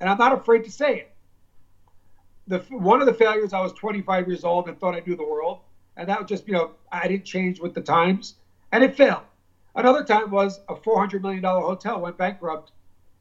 And 0.00 0.10
I'm 0.10 0.18
not 0.18 0.32
afraid 0.34 0.64
to 0.64 0.70
say 0.70 0.98
it 0.98 1.16
the 2.46 2.58
one 2.70 3.00
of 3.00 3.06
the 3.06 3.14
failures, 3.14 3.52
I 3.52 3.60
was 3.60 3.72
25 3.72 4.28
years 4.28 4.44
old 4.44 4.68
and 4.68 4.78
thought 4.78 4.94
I 4.94 5.02
knew 5.06 5.16
the 5.16 5.26
world, 5.26 5.60
and 5.96 6.08
that 6.08 6.20
was 6.20 6.28
just 6.28 6.46
you 6.46 6.54
know 6.54 6.72
I 6.92 7.08
didn't 7.08 7.24
change 7.24 7.60
with 7.60 7.74
the 7.74 7.80
times, 7.80 8.36
and 8.72 8.84
it 8.84 8.96
failed. 8.96 9.22
Another 9.74 10.04
time 10.04 10.30
was 10.30 10.60
a 10.68 10.76
400 10.76 11.22
million 11.22 11.42
dollar 11.42 11.62
hotel 11.62 12.00
went 12.00 12.16
bankrupt, 12.16 12.72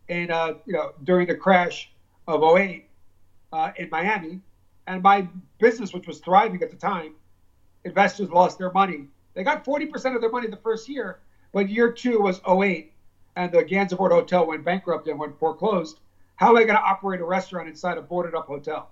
and 0.10 0.32
uh, 0.32 0.54
you 0.66 0.74
know 0.74 0.92
during 1.04 1.28
the 1.28 1.36
crash 1.36 1.92
of 2.28 2.44
08 2.44 2.86
uh, 3.52 3.72
in 3.78 3.90
Miami, 3.90 4.42
and 4.88 5.02
my 5.02 5.28
business, 5.60 5.94
which 5.94 6.08
was 6.08 6.20
thriving 6.20 6.62
at 6.62 6.70
the 6.70 6.78
time, 6.78 7.14
investors 7.84 8.30
lost 8.30 8.58
their 8.58 8.72
money. 8.72 9.08
They 9.34 9.44
got 9.44 9.66
40% 9.66 10.16
of 10.16 10.22
their 10.22 10.30
money 10.30 10.48
the 10.48 10.56
first 10.58 10.88
year, 10.88 11.20
but 11.56 11.70
year 11.70 11.90
two 11.90 12.20
was 12.20 12.42
08, 12.48 12.92
and 13.38 13.52
the 13.52 13.64
Gansevoort 13.64 14.12
Hotel 14.12 14.46
went 14.46 14.66
bankrupt 14.66 15.08
and 15.08 15.18
went 15.18 15.40
foreclosed. 15.40 16.02
How 16.36 16.50
am 16.50 16.58
I 16.58 16.66
going 16.66 16.76
to 16.76 16.84
operate 16.84 17.22
a 17.22 17.26
restaurant 17.26 17.70
inside 17.70 17.98
a 17.98 18.02
boarded 18.02 18.36
up 18.36 18.46
hotel? 18.46 18.92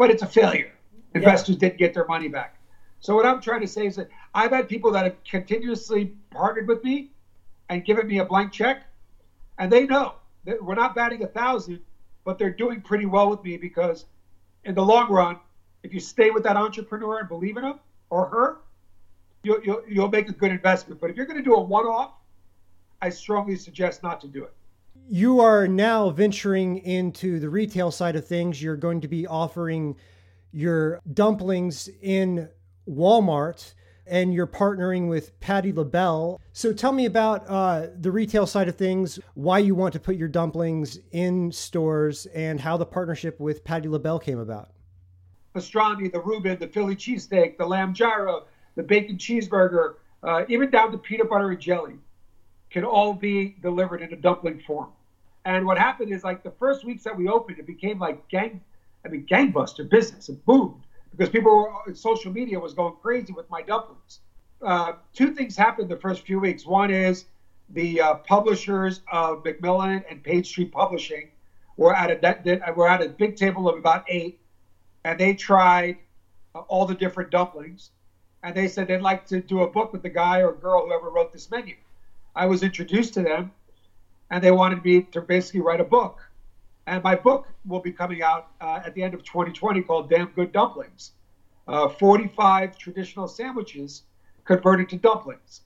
but 0.00 0.10
it's 0.10 0.22
a 0.22 0.26
failure. 0.26 0.72
Investors 1.14 1.56
yeah. 1.56 1.68
didn't 1.68 1.78
get 1.78 1.92
their 1.92 2.06
money 2.06 2.26
back. 2.28 2.56
So 3.00 3.14
what 3.14 3.26
I'm 3.26 3.42
trying 3.42 3.60
to 3.60 3.68
say 3.68 3.84
is 3.84 3.96
that 3.96 4.08
I've 4.34 4.50
had 4.50 4.66
people 4.66 4.90
that 4.92 5.04
have 5.04 5.22
continuously 5.24 6.12
partnered 6.30 6.66
with 6.66 6.82
me 6.82 7.10
and 7.68 7.84
given 7.84 8.06
me 8.06 8.18
a 8.18 8.24
blank 8.24 8.50
check, 8.50 8.84
and 9.58 9.70
they 9.70 9.84
know 9.84 10.14
that 10.44 10.64
we're 10.64 10.74
not 10.74 10.94
batting 10.94 11.22
a 11.22 11.26
thousand, 11.26 11.80
but 12.24 12.38
they're 12.38 12.48
doing 12.54 12.80
pretty 12.80 13.04
well 13.04 13.28
with 13.28 13.44
me 13.44 13.58
because 13.58 14.06
in 14.64 14.74
the 14.74 14.82
long 14.82 15.10
run, 15.10 15.38
if 15.82 15.92
you 15.92 16.00
stay 16.00 16.30
with 16.30 16.44
that 16.44 16.56
entrepreneur 16.56 17.18
and 17.18 17.28
believe 17.28 17.58
in 17.58 17.64
him 17.64 17.80
or 18.08 18.26
her, 18.26 18.58
you'll, 19.42 19.62
you'll, 19.64 19.82
you'll 19.88 20.08
make 20.08 20.28
a 20.28 20.32
good 20.32 20.50
investment. 20.50 21.00
But 21.00 21.10
if 21.10 21.16
you're 21.16 21.26
going 21.26 21.38
to 21.38 21.44
do 21.44 21.54
a 21.54 21.60
one-off, 21.62 22.12
I 23.02 23.10
strongly 23.10 23.56
suggest 23.56 24.02
not 24.02 24.20
to 24.22 24.28
do 24.28 24.44
it 24.44 24.52
you 25.12 25.40
are 25.40 25.66
now 25.66 26.08
venturing 26.10 26.78
into 26.78 27.40
the 27.40 27.48
retail 27.48 27.90
side 27.90 28.14
of 28.14 28.24
things. 28.24 28.62
You're 28.62 28.76
going 28.76 29.00
to 29.00 29.08
be 29.08 29.26
offering 29.26 29.96
your 30.52 31.00
dumplings 31.12 31.88
in 32.00 32.48
Walmart 32.88 33.74
and 34.06 34.32
you're 34.32 34.46
partnering 34.46 35.08
with 35.08 35.38
Patti 35.40 35.72
LaBelle. 35.72 36.40
So 36.52 36.72
tell 36.72 36.92
me 36.92 37.06
about 37.06 37.44
uh, 37.48 37.88
the 38.00 38.10
retail 38.10 38.46
side 38.46 38.68
of 38.68 38.76
things, 38.76 39.18
why 39.34 39.58
you 39.58 39.74
want 39.74 39.92
to 39.94 40.00
put 40.00 40.16
your 40.16 40.28
dumplings 40.28 40.98
in 41.12 41.52
stores, 41.52 42.26
and 42.26 42.60
how 42.60 42.76
the 42.76 42.86
partnership 42.86 43.38
with 43.38 43.64
Patti 43.64 43.88
LaBelle 43.88 44.18
came 44.18 44.38
about. 44.38 44.70
Pastrami, 45.54 46.10
the 46.10 46.20
Reuben, 46.20 46.58
the 46.58 46.68
Philly 46.68 46.96
cheesesteak, 46.96 47.56
the 47.56 47.66
lamb 47.66 47.94
gyro, 47.94 48.46
the 48.76 48.82
bacon 48.82 49.16
cheeseburger, 49.16 49.94
uh, 50.22 50.44
even 50.48 50.70
down 50.70 50.92
to 50.92 50.98
peanut 50.98 51.30
butter 51.30 51.50
and 51.50 51.60
jelly, 51.60 51.94
can 52.70 52.84
all 52.84 53.12
be 53.12 53.56
delivered 53.62 54.02
in 54.02 54.12
a 54.12 54.16
dumpling 54.16 54.60
form. 54.60 54.90
And 55.44 55.66
what 55.66 55.78
happened 55.78 56.12
is 56.12 56.22
like 56.22 56.42
the 56.42 56.52
first 56.52 56.84
weeks 56.84 57.02
that 57.04 57.16
we 57.16 57.28
opened, 57.28 57.58
it 57.58 57.66
became 57.66 57.98
like 57.98 58.28
gang, 58.28 58.60
I 59.04 59.08
mean, 59.08 59.26
gangbuster 59.30 59.88
business. 59.88 60.28
It 60.28 60.44
boomed 60.44 60.82
because 61.10 61.30
people 61.30 61.50
were, 61.50 61.70
on 61.70 61.94
social 61.94 62.32
media 62.32 62.58
was 62.58 62.74
going 62.74 62.94
crazy 63.02 63.32
with 63.32 63.48
my 63.50 63.62
dumplings. 63.62 64.20
Uh, 64.62 64.92
two 65.14 65.34
things 65.34 65.56
happened 65.56 65.88
the 65.88 65.96
first 65.96 66.22
few 66.22 66.38
weeks. 66.38 66.66
One 66.66 66.90
is 66.90 67.24
the 67.70 68.00
uh, 68.00 68.14
publishers 68.16 69.00
of 69.10 69.44
Macmillan 69.44 70.04
and 70.10 70.22
Page 70.22 70.48
Street 70.48 70.72
Publishing 70.72 71.30
were 71.76 71.94
at 71.94 72.10
a 72.10 72.72
were 72.74 72.88
at 72.88 73.02
a 73.02 73.08
big 73.08 73.36
table 73.36 73.68
of 73.68 73.78
about 73.78 74.04
eight, 74.08 74.38
and 75.04 75.18
they 75.18 75.34
tried 75.34 75.96
uh, 76.54 76.60
all 76.60 76.84
the 76.84 76.94
different 76.94 77.30
dumplings, 77.30 77.90
and 78.42 78.54
they 78.54 78.68
said 78.68 78.88
they'd 78.88 79.02
like 79.02 79.26
to 79.26 79.40
do 79.40 79.60
a 79.62 79.68
book 79.70 79.92
with 79.92 80.02
the 80.02 80.08
guy 80.08 80.40
or 80.42 80.52
girl 80.52 80.86
whoever 80.86 81.10
wrote 81.10 81.32
this 81.32 81.50
menu. 81.50 81.74
I 82.34 82.46
was 82.46 82.62
introduced 82.62 83.14
to 83.14 83.22
them, 83.22 83.50
and 84.30 84.42
they 84.42 84.50
wanted 84.50 84.84
me 84.84 85.02
to 85.12 85.20
basically 85.20 85.60
write 85.60 85.80
a 85.80 85.84
book. 85.84 86.20
And 86.86 87.02
my 87.02 87.14
book 87.14 87.48
will 87.66 87.80
be 87.80 87.92
coming 87.92 88.22
out 88.22 88.48
uh, 88.60 88.80
at 88.84 88.94
the 88.94 89.02
end 89.02 89.14
of 89.14 89.22
2020 89.24 89.82
called 89.82 90.08
Damn 90.08 90.28
Good 90.28 90.52
Dumplings 90.52 91.12
uh, 91.70 91.88
45 91.88 92.76
traditional 92.76 93.28
sandwiches 93.28 94.02
converted 94.44 94.88
to 94.90 94.96
dumplings. 94.96 95.60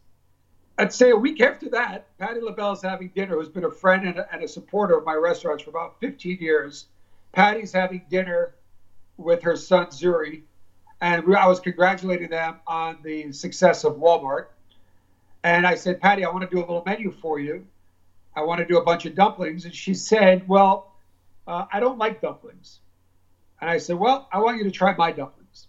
I'd 0.77 0.93
say 0.93 1.11
a 1.11 1.17
week 1.17 1.41
after 1.41 1.69
that, 1.71 2.05
Patti 2.19 2.41
LaBelle 2.41 2.73
is 2.73 2.83
having 2.83 3.11
dinner, 3.15 3.37
who's 3.37 3.49
been 3.49 3.65
a 3.65 3.71
friend 3.71 4.07
and 4.07 4.19
a, 4.19 4.27
and 4.33 4.43
a 4.43 4.49
supporter 4.49 4.99
of 4.99 5.05
my 5.05 5.15
restaurants 5.15 5.63
for 5.63 5.71
about 5.71 5.99
15 6.01 6.39
years. 6.41 6.87
Patti's 7.33 7.73
having 7.73 8.03
dinner 8.11 8.53
with 9.17 9.41
her 9.43 9.57
son 9.57 9.87
Zuri, 9.87 10.43
and 11.05 11.37
I 11.37 11.47
was 11.47 11.61
congratulating 11.61 12.31
them 12.31 12.57
on 12.67 13.03
the 13.05 13.31
success 13.33 13.85
of 13.85 13.97
Walmart. 13.97 14.45
And 15.45 15.67
I 15.67 15.75
said, 15.75 16.01
Patti, 16.01 16.25
I 16.25 16.29
want 16.31 16.43
to 16.43 16.49
do 16.49 16.59
a 16.59 16.65
little 16.67 16.83
menu 16.87 17.11
for 17.13 17.39
you. 17.39 17.67
I 18.35 18.43
want 18.43 18.59
to 18.61 18.65
do 18.65 18.79
a 18.79 18.83
bunch 18.83 19.05
of 19.05 19.15
dumplings. 19.15 19.67
And 19.67 19.75
she 19.75 19.95
said, 19.95 20.43
Well, 20.47 20.83
uh, 21.47 21.65
I 21.71 21.81
don't 21.81 21.99
like 21.99 22.21
dumplings. 22.21 22.81
And 23.61 23.71
I 23.71 23.79
said, 23.79 23.97
Well, 23.97 24.25
I 24.33 24.39
want 24.41 24.57
you 24.59 24.65
to 24.65 24.73
try 24.73 24.95
my 24.97 25.13
dumplings. 25.13 25.69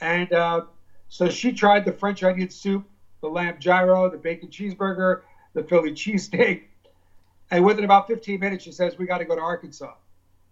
And 0.00 0.32
uh, 0.32 0.62
so 1.08 1.28
she 1.28 1.52
tried 1.52 1.84
the 1.84 1.92
French 1.92 2.22
onion 2.22 2.50
soup, 2.50 2.84
the 3.22 3.28
lamb 3.28 3.58
gyro, 3.58 4.08
the 4.08 4.18
bacon 4.18 4.50
cheeseburger, 4.50 5.16
the 5.54 5.62
Philly 5.64 5.92
cheesesteak. 5.92 6.58
And 7.50 7.64
within 7.64 7.84
about 7.84 8.06
15 8.06 8.40
minutes, 8.40 8.64
she 8.64 8.72
says, 8.72 8.98
We 8.98 9.06
got 9.06 9.18
to 9.18 9.26
go 9.26 9.36
to 9.36 9.42
Arkansas. 9.42 9.94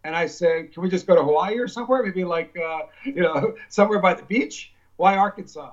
And 0.06 0.14
I 0.14 0.26
said, 0.26 0.72
Can 0.72 0.84
we 0.84 0.88
just 0.88 1.04
go 1.04 1.16
to 1.16 1.22
Hawaii 1.24 1.58
or 1.58 1.66
somewhere? 1.66 2.00
Maybe 2.00 2.22
like, 2.22 2.56
uh, 2.56 2.82
you 3.02 3.22
know, 3.22 3.56
somewhere 3.68 3.98
by 3.98 4.14
the 4.14 4.22
beach? 4.22 4.72
Why 4.98 5.16
Arkansas? 5.16 5.72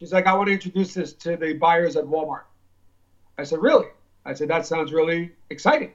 She's 0.00 0.10
like, 0.10 0.26
I 0.26 0.32
want 0.32 0.46
to 0.48 0.54
introduce 0.54 0.94
this 0.94 1.12
to 1.12 1.36
the 1.36 1.52
buyers 1.52 1.94
at 1.94 2.04
Walmart. 2.04 2.44
I 3.36 3.44
said, 3.44 3.60
Really? 3.60 3.88
I 4.24 4.32
said, 4.32 4.48
That 4.48 4.64
sounds 4.64 4.90
really 4.90 5.32
exciting. 5.50 5.92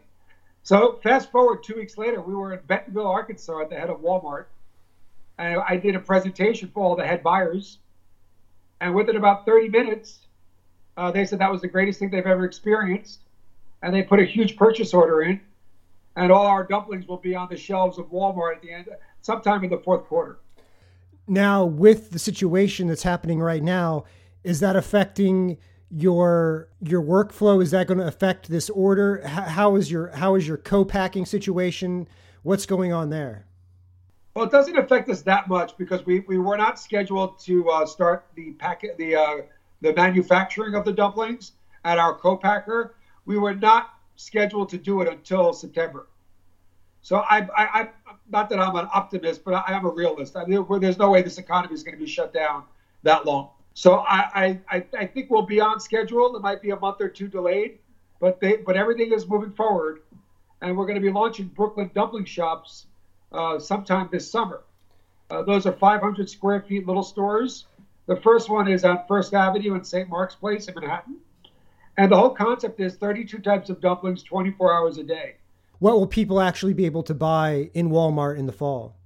So 0.61 0.99
fast 1.01 1.31
forward 1.31 1.63
two 1.63 1.73
weeks 1.77 1.97
later, 1.97 2.21
we 2.21 2.35
were 2.35 2.53
in 2.53 2.59
Bentonville, 2.67 3.07
Arkansas, 3.07 3.59
at 3.59 3.71
the 3.71 3.75
head 3.75 3.89
of 3.89 4.01
Walmart, 4.01 4.45
and 5.39 5.59
I 5.67 5.75
did 5.75 5.95
a 5.95 5.99
presentation 5.99 6.69
for 6.71 6.83
all 6.83 6.95
the 6.95 7.07
head 7.07 7.23
buyers. 7.23 7.79
And 8.81 8.93
within 8.93 9.15
about 9.15 9.45
30 9.45 9.69
minutes, 9.69 10.19
uh, 10.95 11.09
they 11.09 11.25
said 11.25 11.39
that 11.39 11.51
was 11.51 11.61
the 11.61 11.67
greatest 11.67 11.97
thing 11.97 12.11
they've 12.11 12.27
ever 12.27 12.45
experienced, 12.45 13.21
and 13.81 13.95
they 13.95 14.03
put 14.03 14.19
a 14.19 14.25
huge 14.25 14.57
purchase 14.57 14.93
order 14.93 15.23
in, 15.23 15.41
and 16.19 16.33
all 16.33 16.45
our 16.45 16.65
dumplings 16.65 17.07
will 17.07 17.17
be 17.17 17.33
on 17.33 17.47
the 17.49 17.55
shelves 17.55 17.97
of 17.97 18.07
Walmart 18.07 18.57
at 18.57 18.61
the 18.61 18.71
end, 18.71 18.89
sometime 19.21 19.63
in 19.63 19.69
the 19.69 19.77
fourth 19.77 20.05
quarter. 20.05 20.39
Now, 21.27 21.63
with 21.63 22.11
the 22.11 22.19
situation 22.19 22.87
that's 22.87 23.03
happening 23.03 23.39
right 23.39 23.63
now, 23.63 24.03
is 24.43 24.59
that 24.59 24.75
affecting 24.75 25.57
your 25.89 26.67
your 26.81 27.01
workflow? 27.01 27.63
Is 27.63 27.71
that 27.71 27.87
going 27.87 27.99
to 27.99 28.05
affect 28.07 28.49
this 28.49 28.69
order? 28.69 29.25
How 29.25 29.75
is 29.75 29.89
your 29.89 30.09
how 30.09 30.35
is 30.35 30.47
your 30.47 30.57
co-packing 30.57 31.25
situation? 31.25 32.07
What's 32.43 32.65
going 32.65 32.91
on 32.91 33.09
there? 33.09 33.45
Well 34.35 34.45
it 34.45 34.51
doesn't 34.51 34.77
affect 34.77 35.09
us 35.09 35.21
that 35.23 35.47
much 35.47 35.77
because 35.77 36.05
we, 36.05 36.21
we 36.21 36.37
were 36.37 36.57
not 36.57 36.79
scheduled 36.79 37.39
to 37.39 37.69
uh, 37.69 37.85
start 37.85 38.27
the 38.35 38.51
packet 38.51 38.97
the 38.97 39.15
uh, 39.15 39.37
the 39.81 39.93
manufacturing 39.93 40.75
of 40.75 40.85
the 40.85 40.93
dumplings 40.93 41.53
at 41.85 41.97
our 41.97 42.13
co-packer. 42.13 42.95
We 43.25 43.37
were 43.37 43.55
not 43.55 43.93
scheduled 44.15 44.67
to 44.69 44.77
do 44.77 45.01
it 45.01 45.07
until 45.07 45.53
september 45.53 46.08
so 47.01 47.17
I, 47.17 47.47
I, 47.55 47.81
I 47.81 47.89
not 48.29 48.49
that 48.49 48.59
i'm 48.59 48.75
an 48.75 48.87
optimist 48.93 49.43
but 49.43 49.53
i 49.53 49.73
am 49.73 49.85
a 49.85 49.89
realist 49.89 50.35
I 50.35 50.45
mean, 50.45 50.65
there's 50.79 50.97
no 50.97 51.09
way 51.09 51.21
this 51.21 51.37
economy 51.37 51.73
is 51.73 51.83
going 51.83 51.97
to 51.97 52.03
be 52.03 52.09
shut 52.09 52.33
down 52.33 52.63
that 53.03 53.25
long 53.25 53.49
so 53.79 53.99
I, 53.99 54.59
I, 54.69 54.83
I 54.97 55.05
think 55.05 55.29
we'll 55.29 55.43
be 55.43 55.61
on 55.61 55.79
schedule. 55.79 56.35
It 56.35 56.41
might 56.41 56.61
be 56.61 56.71
a 56.71 56.75
month 56.75 56.99
or 56.99 57.07
two 57.07 57.29
delayed, 57.29 57.77
but 58.19 58.41
they, 58.41 58.57
but 58.57 58.75
everything 58.75 59.13
is 59.13 59.25
moving 59.25 59.53
forward, 59.53 60.01
and 60.61 60.75
we're 60.75 60.85
going 60.85 60.95
to 60.95 61.01
be 61.01 61.09
launching 61.09 61.47
Brooklyn 61.47 61.89
dumpling 61.95 62.25
shops 62.25 62.87
uh, 63.31 63.57
sometime 63.57 64.09
this 64.11 64.29
summer. 64.29 64.63
Uh, 65.29 65.43
those 65.43 65.65
are 65.65 65.71
500 65.71 66.29
square 66.29 66.61
feet 66.61 66.87
little 66.87 67.03
stores. 67.03 67.67
The 68.07 68.17
first 68.17 68.49
one 68.49 68.67
is 68.67 68.83
on 68.83 69.03
First 69.07 69.33
Avenue 69.33 69.75
in 69.75 69.85
St. 69.85 70.09
Mark's 70.09 70.35
Place 70.35 70.67
in 70.67 70.73
Manhattan, 70.73 71.15
and 71.97 72.11
the 72.11 72.17
whole 72.17 72.31
concept 72.31 72.81
is 72.81 72.95
32 72.95 73.37
types 73.37 73.69
of 73.69 73.79
dumplings, 73.79 74.23
24 74.23 74.73
hours 74.73 74.97
a 74.97 75.03
day. 75.03 75.35
What 75.79 75.95
will 75.95 76.07
people 76.07 76.39
actually 76.41 76.73
be 76.73 76.85
able 76.85 77.03
to 77.03 77.13
buy 77.13 77.71
in 77.73 77.89
Walmart 77.89 78.37
in 78.37 78.45
the 78.45 78.51
fall? 78.51 78.99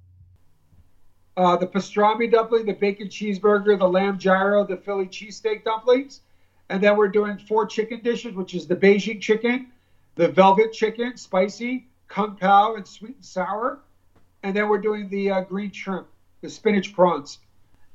uh, 1.36 1.56
the 1.56 1.66
pastrami 1.66 2.30
dumpling, 2.30 2.66
the 2.66 2.72
bacon 2.72 3.08
cheeseburger, 3.08 3.78
the 3.78 3.88
lamb 3.88 4.18
gyro, 4.18 4.64
the 4.64 4.76
Philly 4.76 5.06
cheesesteak 5.06 5.64
dumplings. 5.64 6.20
And 6.68 6.82
then 6.82 6.96
we're 6.96 7.08
doing 7.08 7.38
four 7.38 7.66
chicken 7.66 8.00
dishes, 8.02 8.34
which 8.34 8.54
is 8.54 8.66
the 8.66 8.76
Beijing 8.76 9.20
chicken, 9.20 9.72
the 10.14 10.28
velvet 10.28 10.72
chicken, 10.72 11.16
spicy, 11.16 11.86
kung 12.08 12.36
pao, 12.36 12.76
and 12.76 12.86
sweet 12.86 13.16
and 13.16 13.24
sour. 13.24 13.80
And 14.42 14.56
then 14.56 14.68
we're 14.68 14.80
doing 14.80 15.08
the 15.08 15.30
uh, 15.30 15.40
green 15.42 15.72
shrimp, 15.72 16.06
the 16.40 16.48
spinach 16.48 16.94
prawns. 16.94 17.38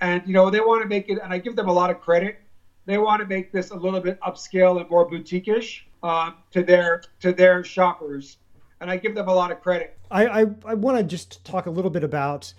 And, 0.02 0.22
you 0.26 0.34
know, 0.34 0.50
they 0.50 0.60
want 0.60 0.82
to 0.84 0.88
make 0.88 1.10
it, 1.10 1.20
and 1.22 1.34
I 1.34 1.40
give 1.40 1.56
them 1.56 1.68
a 1.68 1.74
lot 1.74 1.90
of 1.90 2.00
credit. 2.00 2.40
They 2.86 2.98
want 2.98 3.22
to 3.22 3.28
make 3.28 3.52
this 3.52 3.72
a 3.72 3.76
little 3.76 4.00
bit 4.00 4.20
upscale 4.22 4.80
and 4.80 4.90
more 4.90 5.06
boutique-ish 5.06 5.86
uh, 6.04 6.32
to 6.52 6.64
their 6.64 7.04
to 7.20 7.34
their 7.34 7.64
shoppers, 7.64 8.38
and 8.82 8.90
I 8.90 8.98
give 8.98 9.16
them 9.16 9.28
a 9.28 9.34
lot 9.34 9.52
of 9.52 9.62
credit. 9.62 9.98
I 10.12 10.28
I, 10.28 10.46
I 10.66 10.74
want 10.74 10.98
to 10.98 11.04
just 11.04 11.44
talk 11.46 11.66
a 11.66 11.72
little 11.72 11.92
bit 11.92 12.04
about 12.04 12.54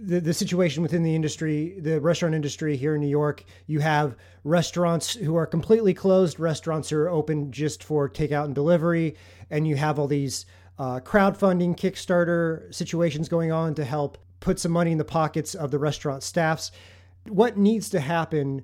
the, 0.00 0.20
the 0.20 0.34
situation 0.34 0.82
within 0.82 1.02
the 1.02 1.14
industry, 1.14 1.76
the 1.80 2.00
restaurant 2.00 2.34
industry 2.34 2.76
here 2.76 2.94
in 2.94 3.00
New 3.00 3.08
York, 3.08 3.44
you 3.66 3.80
have 3.80 4.16
restaurants 4.44 5.14
who 5.14 5.36
are 5.36 5.46
completely 5.46 5.94
closed, 5.94 6.38
restaurants 6.38 6.92
are 6.92 7.08
open 7.08 7.50
just 7.50 7.82
for 7.82 8.08
takeout 8.08 8.44
and 8.44 8.54
delivery, 8.54 9.16
and 9.50 9.66
you 9.66 9.76
have 9.76 9.98
all 9.98 10.06
these 10.06 10.46
uh, 10.78 11.00
crowdfunding, 11.00 11.76
Kickstarter 11.76 12.72
situations 12.74 13.28
going 13.28 13.52
on 13.52 13.74
to 13.74 13.84
help 13.84 14.18
put 14.40 14.58
some 14.58 14.72
money 14.72 14.92
in 14.92 14.98
the 14.98 15.04
pockets 15.04 15.54
of 15.54 15.70
the 15.70 15.78
restaurant 15.78 16.22
staffs. 16.22 16.70
What 17.28 17.56
needs 17.56 17.88
to 17.90 18.00
happen 18.00 18.62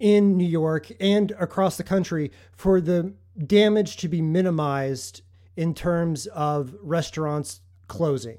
in 0.00 0.36
New 0.36 0.46
York 0.46 0.90
and 1.00 1.32
across 1.32 1.76
the 1.76 1.84
country 1.84 2.32
for 2.52 2.80
the 2.80 3.14
damage 3.46 3.98
to 3.98 4.08
be 4.08 4.22
minimized 4.22 5.22
in 5.56 5.74
terms 5.74 6.26
of 6.26 6.74
restaurants 6.82 7.60
closing? 7.88 8.38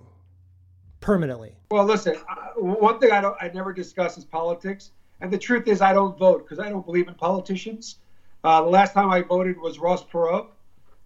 permanently? 1.00 1.55
Well, 1.71 1.86
listen, 1.86 2.15
one 2.57 3.00
thing 3.00 3.12
I 3.12 3.21
don't, 3.21 3.38
I 3.39 3.50
never 3.53 3.74
discuss 3.74 4.17
is 4.17 4.25
politics, 4.25 4.91
and 5.21 5.31
the 5.31 5.38
truth 5.38 5.67
is, 5.67 5.81
I 5.81 5.93
don't 5.93 6.17
vote 6.17 6.43
because 6.43 6.59
I 6.59 6.69
don't 6.69 6.86
believe 6.86 7.07
in 7.07 7.13
politicians. 7.15 8.00
Uh, 8.43 8.62
the 8.62 8.69
last 8.69 8.93
time 8.93 9.09
I 9.09 9.21
voted 9.21 9.57
was 9.57 9.79
Ross 9.79 10.03
Perot, 10.03 10.47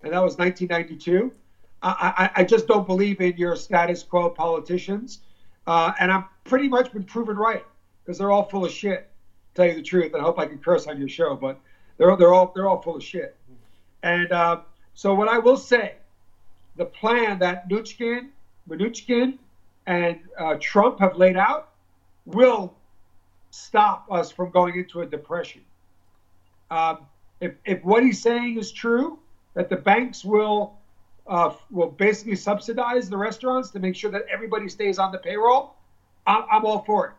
and 0.02 0.14
that 0.14 0.24
was 0.24 0.38
1992. 0.38 1.32
I, 1.84 2.30
I, 2.36 2.44
just 2.44 2.68
don't 2.68 2.86
believe 2.86 3.22
in 3.22 3.36
your 3.38 3.56
status 3.56 4.04
quo 4.04 4.30
politicians, 4.30 5.22
uh, 5.66 5.92
and 6.00 6.12
I'm 6.12 6.26
pretty 6.44 6.68
much 6.68 6.94
been 6.94 7.04
proven 7.04 7.36
right 7.36 7.66
because 8.04 8.20
they're 8.20 8.30
all 8.30 8.44
full 8.44 8.66
of 8.66 8.72
shit. 8.72 9.10
Tell 9.56 9.66
you 9.66 9.74
the 9.74 9.82
truth, 9.82 10.14
I 10.14 10.20
hope 10.20 10.38
I 10.38 10.46
can 10.46 10.60
curse 10.60 10.86
on 10.86 11.00
your 11.00 11.10
show, 11.10 11.36
but 11.36 11.60
they're 11.98 12.16
they're 12.18 12.36
all 12.36 12.52
they're 12.54 12.70
all 12.70 12.84
full 12.84 12.98
of 12.98 13.04
shit. 13.04 13.36
And 14.04 14.32
uh, 14.32 14.62
so, 14.94 15.16
what 15.16 15.28
I 15.28 15.40
will 15.40 15.58
say, 15.58 15.96
the 16.76 16.86
plan 16.86 17.40
that 17.40 17.70
Mnuchin, 17.70 18.30
Mnuchin 18.70 19.38
and 19.88 20.20
uh, 20.38 20.56
Trump 20.60 21.00
have 21.00 21.16
laid 21.18 21.38
out 21.38 21.70
will 22.26 22.74
stop 23.50 24.06
us 24.10 24.32
from 24.32 24.52
going 24.52 24.78
into 24.78 25.02
a 25.02 25.06
depression. 25.06 25.62
Um, 26.70 27.00
if, 27.40 27.54
if 27.66 27.84
what 27.84 28.04
he's 28.04 28.22
saying 28.22 28.58
is 28.58 28.72
true, 28.72 29.20
that 29.54 29.70
the 29.70 29.76
banks 29.76 30.24
will 30.24 30.76
uh, 31.28 31.54
will 31.70 31.90
basically 31.90 32.36
subsidize 32.36 33.10
the 33.10 33.18
restaurants 33.18 33.70
to 33.70 33.80
make 33.80 33.96
sure 33.96 34.12
that 34.12 34.26
everybody 34.32 34.68
stays 34.68 34.98
on 34.98 35.12
the 35.12 35.18
payroll, 35.18 35.76
I'm, 36.26 36.44
I'm 36.52 36.66
all 36.66 36.84
for 36.84 37.08
it. 37.08 37.14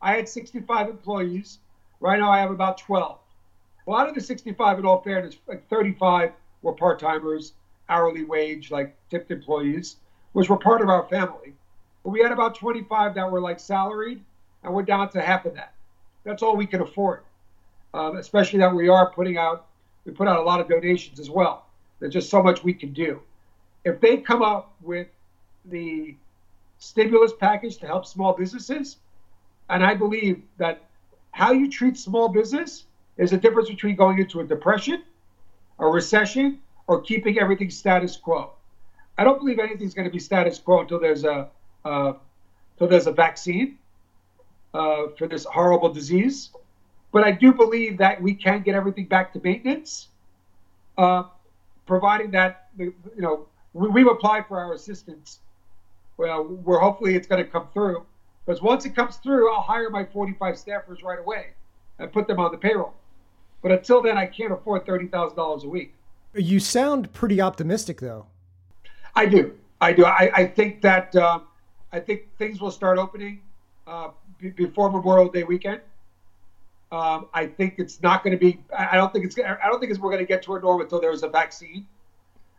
I 0.00 0.14
had 0.14 0.28
65 0.28 0.88
employees. 0.88 1.58
Right 2.00 2.18
now, 2.20 2.30
I 2.30 2.38
have 2.38 2.50
about 2.50 2.78
12. 2.78 3.18
A 3.86 3.90
lot 3.90 4.08
of 4.08 4.14
the 4.14 4.20
65, 4.20 4.78
in 4.78 4.86
all 4.86 5.02
fairness, 5.02 5.36
like 5.46 5.68
35 5.68 6.32
were 6.62 6.72
part 6.72 7.00
timers, 7.00 7.54
hourly 7.88 8.24
wage, 8.24 8.70
like 8.70 8.94
tipped 9.10 9.30
employees, 9.30 9.96
which 10.32 10.48
were 10.48 10.56
part 10.56 10.82
of 10.82 10.88
our 10.88 11.06
family. 11.08 11.54
But 12.04 12.10
we 12.10 12.20
had 12.20 12.32
about 12.32 12.54
25 12.54 13.14
that 13.14 13.30
were 13.30 13.40
like 13.40 13.60
salaried, 13.60 14.22
and 14.62 14.72
we're 14.72 14.82
down 14.82 15.10
to 15.10 15.20
half 15.20 15.44
of 15.46 15.54
that. 15.54 15.72
That's 16.24 16.42
all 16.42 16.56
we 16.56 16.66
can 16.66 16.80
afford, 16.80 17.22
um, 17.94 18.16
especially 18.16 18.58
that 18.60 18.74
we 18.74 18.88
are 18.88 19.10
putting 19.10 19.36
out, 19.36 19.66
we 20.04 20.12
put 20.12 20.28
out 20.28 20.38
a 20.38 20.42
lot 20.42 20.60
of 20.60 20.68
donations 20.68 21.18
as 21.20 21.30
well. 21.30 21.66
There's 22.00 22.12
just 22.12 22.30
so 22.30 22.42
much 22.42 22.62
we 22.62 22.72
can 22.72 22.92
do. 22.92 23.20
If 23.84 24.00
they 24.00 24.18
come 24.18 24.42
up 24.42 24.74
with 24.82 25.08
the 25.64 26.14
stimulus 26.78 27.32
package 27.38 27.78
to 27.78 27.86
help 27.86 28.06
small 28.06 28.32
businesses, 28.32 28.98
and 29.70 29.84
I 29.84 29.94
believe 29.94 30.42
that 30.58 30.82
how 31.32 31.52
you 31.52 31.70
treat 31.70 31.96
small 31.96 32.28
business 32.28 32.84
is 33.16 33.30
the 33.30 33.36
difference 33.36 33.68
between 33.68 33.96
going 33.96 34.18
into 34.18 34.40
a 34.40 34.44
depression, 34.44 35.02
a 35.78 35.86
recession, 35.86 36.60
or 36.88 37.00
keeping 37.02 37.38
everything 37.38 37.70
status 37.70 38.16
quo. 38.16 38.50
I 39.16 39.22
don't 39.22 39.38
believe 39.38 39.60
anything's 39.60 39.94
going 39.94 40.08
to 40.08 40.12
be 40.12 40.18
status 40.18 40.58
quo 40.58 40.80
until 40.80 40.98
there's 40.98 41.24
a 41.24 41.48
uh, 41.84 42.14
until 42.72 42.88
there's 42.88 43.06
a 43.06 43.12
vaccine 43.12 43.78
uh, 44.74 45.08
for 45.16 45.28
this 45.28 45.44
horrible 45.44 45.92
disease. 45.92 46.50
But 47.12 47.24
I 47.24 47.30
do 47.30 47.52
believe 47.52 47.98
that 47.98 48.20
we 48.20 48.34
can 48.34 48.62
get 48.62 48.74
everything 48.74 49.06
back 49.06 49.32
to 49.34 49.40
maintenance, 49.42 50.08
uh, 50.96 51.24
providing 51.86 52.32
that 52.32 52.68
you 52.76 52.92
know 53.16 53.46
we, 53.72 54.00
have 54.00 54.10
applied 54.10 54.46
for 54.48 54.58
our 54.58 54.72
assistance. 54.72 55.40
Well, 56.16 56.44
we're 56.44 56.80
hopefully 56.80 57.14
it's 57.14 57.28
going 57.28 57.44
to 57.44 57.48
come 57.48 57.68
through. 57.72 58.04
Because 58.44 58.62
once 58.62 58.86
it 58.86 58.96
comes 58.96 59.16
through, 59.16 59.52
I'll 59.52 59.60
hire 59.60 59.90
my 59.90 60.04
45 60.04 60.54
staffers 60.54 61.02
right 61.02 61.18
away 61.18 61.48
and 61.98 62.10
put 62.10 62.26
them 62.26 62.40
on 62.40 62.50
the 62.50 62.56
payroll. 62.56 62.94
But 63.62 63.72
until 63.72 64.00
then, 64.00 64.16
I 64.16 64.24
can't 64.24 64.52
afford 64.52 64.86
thirty 64.86 65.06
thousand 65.06 65.36
dollars 65.36 65.64
a 65.64 65.68
week. 65.68 65.94
You 66.38 66.60
sound 66.60 67.12
pretty 67.12 67.40
optimistic, 67.40 68.00
though. 68.00 68.26
I 69.14 69.26
do. 69.26 69.54
I 69.80 69.92
do. 69.92 70.04
I, 70.04 70.30
I 70.34 70.46
think 70.46 70.80
that 70.82 71.14
uh, 71.14 71.40
I 71.92 72.00
think 72.00 72.36
things 72.38 72.60
will 72.60 72.70
start 72.70 72.98
opening 72.98 73.40
uh, 73.86 74.10
b- 74.38 74.50
before 74.50 74.90
Memorial 74.90 75.28
Day 75.28 75.44
weekend. 75.44 75.80
Um, 76.90 77.26
I 77.34 77.46
think 77.46 77.74
it's 77.78 78.02
not 78.02 78.24
going 78.24 78.38
to 78.38 78.38
be. 78.38 78.60
I 78.76 78.96
don't 78.96 79.12
think 79.12 79.24
it's. 79.24 79.38
I 79.38 79.68
don't 79.68 79.80
think 79.80 79.90
it's, 79.90 80.00
we're 80.00 80.10
going 80.10 80.24
to 80.24 80.28
get 80.28 80.42
to 80.44 80.54
a 80.56 80.60
norm 80.60 80.80
until 80.80 81.00
there's 81.00 81.22
a 81.22 81.28
vaccine. 81.28 81.86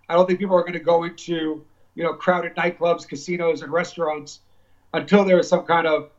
I 0.07 0.13
don't 0.15 0.27
think 0.27 0.39
people 0.39 0.55
are 0.55 0.61
going 0.61 0.73
to 0.73 0.79
go 0.79 1.03
into 1.03 1.63
you 1.95 2.03
know 2.03 2.13
crowded 2.13 2.55
nightclubs, 2.55 3.07
casinos, 3.07 3.61
and 3.61 3.71
restaurants 3.71 4.39
until 4.93 5.23
there 5.23 5.39
is 5.39 5.47
some 5.47 5.65
kind 5.65 5.87
of 5.87 6.09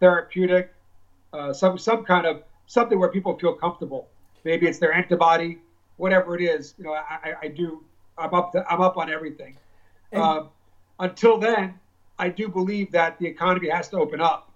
therapeutic, 0.00 0.72
uh, 1.32 1.52
some 1.52 1.78
some 1.78 2.04
kind 2.04 2.26
of 2.26 2.42
something 2.66 2.98
where 2.98 3.10
people 3.10 3.38
feel 3.38 3.54
comfortable. 3.54 4.08
Maybe 4.44 4.66
it's 4.66 4.78
their 4.78 4.92
antibody, 4.92 5.58
whatever 6.02 6.34
it 6.36 6.42
is. 6.42 6.74
You 6.78 6.84
know, 6.84 6.94
I, 6.94 7.18
I, 7.26 7.34
I 7.42 7.48
do. 7.48 7.84
I'm 8.18 8.34
up. 8.34 8.52
To, 8.52 8.64
I'm 8.68 8.80
up 8.80 8.96
on 8.96 9.08
everything. 9.08 9.56
Uh, 10.12 10.42
until 10.98 11.38
then, 11.38 11.74
I 12.18 12.28
do 12.28 12.48
believe 12.48 12.90
that 12.92 13.18
the 13.18 13.26
economy 13.26 13.68
has 13.70 13.88
to 13.90 13.96
open 13.98 14.20
up, 14.20 14.52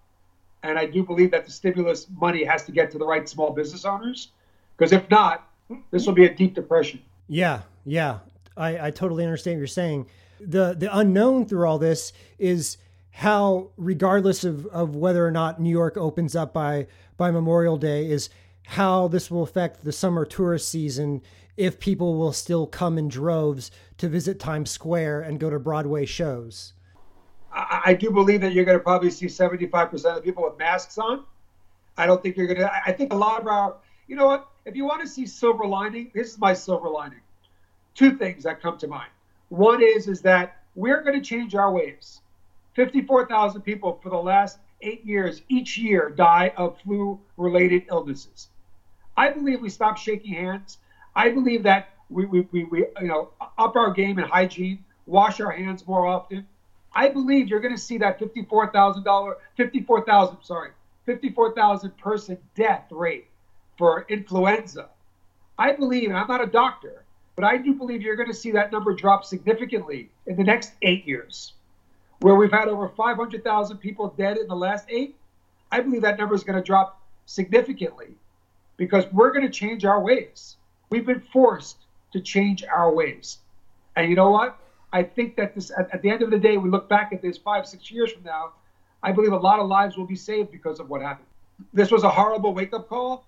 and 0.63 0.79
I 0.79 0.87
do 0.87 1.03
believe 1.03 1.31
that 1.31 1.47
the 1.47 1.53
stimulus 1.53 2.09
money 2.21 2.45
has 2.45 2.65
to 2.65 2.73
get 2.73 2.91
to 2.91 2.99
the 2.99 3.07
right 3.07 3.27
small 3.29 3.51
business 3.53 3.85
owners, 3.85 4.33
because 4.77 4.93
if 4.93 5.09
not, 5.09 5.49
this 5.93 6.05
will 6.07 6.15
be 6.15 6.27
a 6.27 6.35
deep 6.35 6.55
depression. 6.55 7.01
Yeah, 7.29 7.63
yeah, 7.85 8.19
I, 8.57 8.89
I 8.89 8.91
totally 8.91 9.25
understand 9.25 9.57
what 9.57 9.61
you're 9.61 9.69
saying. 9.69 10.07
the 10.41 10.75
The 10.77 10.95
unknown 10.95 11.47
through 11.47 11.67
all 11.67 11.79
this 11.79 12.13
is 12.39 12.77
how, 13.13 13.71
regardless 13.79 14.45
of, 14.45 14.67
of 14.67 14.95
whether 14.95 15.27
or 15.27 15.31
not 15.31 15.59
New 15.59 15.71
York 15.71 15.97
opens 15.97 16.37
up 16.37 16.53
by 16.53 16.87
by 17.17 17.31
Memorial 17.31 17.79
Day, 17.79 18.11
is 18.11 18.29
how 18.67 19.09
this 19.09 19.31
will 19.31 19.43
affect 19.43 19.85
the 19.85 19.93
summer 19.93 20.25
tourist 20.25 20.69
season 20.69 21.23
if 21.57 21.79
people 21.79 22.17
will 22.17 22.33
still 22.33 22.67
come 22.67 22.99
in 22.99 23.09
droves 23.09 23.71
to 23.97 24.09
visit 24.09 24.39
Times 24.39 24.71
Square 24.71 25.23
and 25.23 25.41
go 25.41 25.49
to 25.49 25.59
Broadway 25.59 26.05
shows. 26.05 26.75
I, 27.53 27.83
I 27.87 27.95
do 27.95 28.11
believe 28.11 28.41
that 28.43 28.53
you're 28.53 28.65
going 28.65 28.77
to 28.77 28.83
probably 28.83 29.11
see 29.11 29.27
75% 29.27 29.93
of 29.93 30.17
the 30.17 30.21
people 30.21 30.45
with 30.45 30.59
masks 30.59 30.99
on. 30.99 31.25
I 31.97 32.07
don't 32.07 32.23
think 32.23 32.37
you're 32.37 32.47
going 32.47 32.59
to. 32.59 32.71
I 32.87 32.93
think 32.93 33.13
a 33.13 33.17
lot 33.17 33.41
of 33.41 33.47
our, 33.47 33.77
you 34.09 34.17
know 34.17 34.27
what? 34.27 34.49
If 34.67 34.77
you 34.77 34.85
want 34.85 35.01
to 35.01 35.09
see 35.09 35.27
silver 35.27 35.65
lining, 35.65 36.11
this 36.15 36.33
is 36.33 36.39
my 36.39 36.53
silver 36.53 36.91
lining. 36.91 37.21
Two 37.95 38.17
things 38.17 38.43
that 38.43 38.61
come 38.61 38.77
to 38.79 38.89
mind. 38.89 39.11
One 39.49 39.83
is 39.83 40.09
is 40.09 40.21
that 40.23 40.61
we're 40.75 41.03
going 41.03 41.15
to 41.15 41.27
change 41.27 41.55
our 41.55 41.73
ways. 41.73 42.21
54,000 42.75 43.63
people 43.63 43.99
for 44.03 44.11
the 44.11 44.17
last 44.17 44.59
eight 44.83 45.03
years 45.07 45.41
each 45.49 45.79
year 45.79 46.11
die 46.11 46.53
of 46.59 46.79
flu-related 46.81 47.85
illnesses. 47.89 48.49
I 49.17 49.31
believe 49.31 49.61
we 49.61 49.71
stop 49.71 49.97
shaking 49.97 50.35
hands. 50.35 50.79
I 51.15 51.31
believe 51.31 51.63
that 51.63 51.89
we, 52.11 52.27
we, 52.27 52.41
we, 52.53 52.65
we 52.65 52.79
you 53.01 53.09
know 53.09 53.31
up 53.59 53.77
our 53.77 53.91
game 53.91 54.19
in 54.19 54.25
hygiene, 54.27 54.85
wash 55.07 55.41
our 55.41 55.51
hands 55.51 55.87
more 55.87 56.07
often. 56.07 56.47
I 56.95 57.09
believe 57.09 57.49
you're 57.49 57.61
going 57.61 57.75
to 57.75 57.81
see 57.81 57.99
that 57.99 58.19
fifty-four 58.19 58.73
thousand 58.73 59.05
dollar, 59.05 59.37
fifty-four 59.57 60.05
thousand, 60.05 60.39
sorry, 60.43 60.71
fifty-four 61.07 61.55
thousand 61.55 61.97
person 61.97 62.39
death 62.55 62.85
rate 62.91 63.27
for 63.79 64.05
influenza. 64.09 64.89
I 65.59 65.73
believe, 65.73 66.11
and 66.11 66.19
I'm 66.19 66.29
not 66.29 66.43
a 66.43 66.47
doctor, 66.47 67.05
but 67.35 67.45
I 67.45 67.57
do 67.57 67.75
believe 67.75 68.03
you're 68.03 68.17
going 68.17 68.29
to 68.29 68.35
see 68.35 68.51
that 68.53 68.73
number 68.73 68.95
drop 68.95 69.25
significantly 69.25 70.11
in 70.27 70.37
the 70.37 70.45
next 70.45 70.73
eight 70.83 71.07
years, 71.07 71.55
where 72.21 72.35
we've 72.35 72.53
had 72.53 72.69
over 72.69 72.89
500,000 72.91 73.79
people 73.79 74.15
dead 74.19 74.37
in 74.37 74.47
the 74.49 74.55
last 74.57 74.87
eight. 74.91 75.17
I 75.73 75.81
believe 75.81 76.03
that 76.03 76.19
number 76.19 76.35
is 76.35 76.45
going 76.45 76.57
to 76.57 76.63
drop 76.63 77.01
significantly 77.25 78.09
because 78.77 79.05
we're 79.13 79.33
going 79.33 79.45
to 79.45 79.53
change 79.53 79.85
our 79.85 80.01
ways. 80.01 80.57
We've 80.91 81.07
been 81.07 81.21
forced 81.21 81.79
to 82.13 82.21
change 82.21 82.65
our 82.65 82.93
ways. 82.93 83.39
And 83.97 84.09
you 84.09 84.17
know 84.17 84.31
what? 84.31 84.59
I 84.93 85.03
think 85.03 85.37
that 85.37 85.55
this, 85.55 85.71
at, 85.77 85.93
at, 85.93 86.03
the 86.03 86.11
end 86.11 86.23
of 86.23 86.31
the 86.31 86.39
day, 86.39 86.57
we 86.57 86.71
look 86.71 86.89
back 86.89 87.13
at 87.13 87.23
this 87.23 87.37
five, 87.37 87.67
six 87.67 87.91
years 87.91 88.13
from 88.13 88.23
now, 88.25 88.53
I 89.03 89.13
believe 89.13 89.33
a 89.33 89.37
lot 89.37 89.59
of 89.59 89.69
lives 89.69 89.97
will 89.97 90.07
be 90.07 90.17
saved 90.17 90.51
because 90.51 90.81
of 90.81 90.89
what 90.89 91.03
happened. 91.03 91.27
This 91.73 91.91
was 91.91 92.03
a 92.03 92.11
horrible 92.11 92.55
wake 92.55 92.73
up 92.73 92.89
call. 92.89 93.25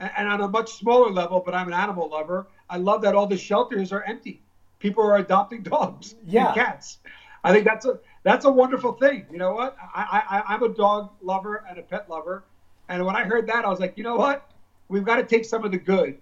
And, 0.00 0.10
and 0.16 0.28
on 0.28 0.40
a 0.40 0.48
much 0.48 0.72
smaller 0.72 1.10
level, 1.10 1.42
but 1.44 1.54
I'm 1.54 1.68
an 1.68 1.74
animal 1.74 2.08
lover, 2.08 2.46
I 2.68 2.76
love 2.76 3.02
that 3.02 3.14
all 3.14 3.26
the 3.26 3.36
shelters 3.36 3.92
are 3.92 4.02
empty. 4.04 4.40
People 4.78 5.04
are 5.04 5.16
adopting 5.16 5.62
dogs 5.74 6.14
yeah. 6.26 6.46
and 6.46 6.54
cats. 6.54 6.98
I 7.42 7.52
think 7.52 7.66
that's 7.66 7.84
a 7.84 7.98
that's 8.22 8.46
a 8.46 8.50
wonderful 8.50 8.92
thing. 8.92 9.26
You 9.30 9.36
know 9.36 9.52
what? 9.52 9.76
I, 9.94 10.22
I 10.30 10.54
I'm 10.54 10.62
a 10.62 10.70
dog 10.70 11.10
lover 11.20 11.62
and 11.68 11.78
a 11.78 11.82
pet 11.82 12.08
lover, 12.08 12.42
and 12.88 13.04
when 13.04 13.16
I 13.16 13.24
heard 13.24 13.46
that, 13.48 13.66
I 13.66 13.68
was 13.68 13.80
like, 13.80 13.98
you 13.98 14.02
know 14.02 14.16
what? 14.16 14.50
We've 14.88 15.04
got 15.04 15.16
to 15.16 15.24
take 15.24 15.44
some 15.44 15.64
of 15.64 15.70
the 15.70 15.78
good 15.78 16.18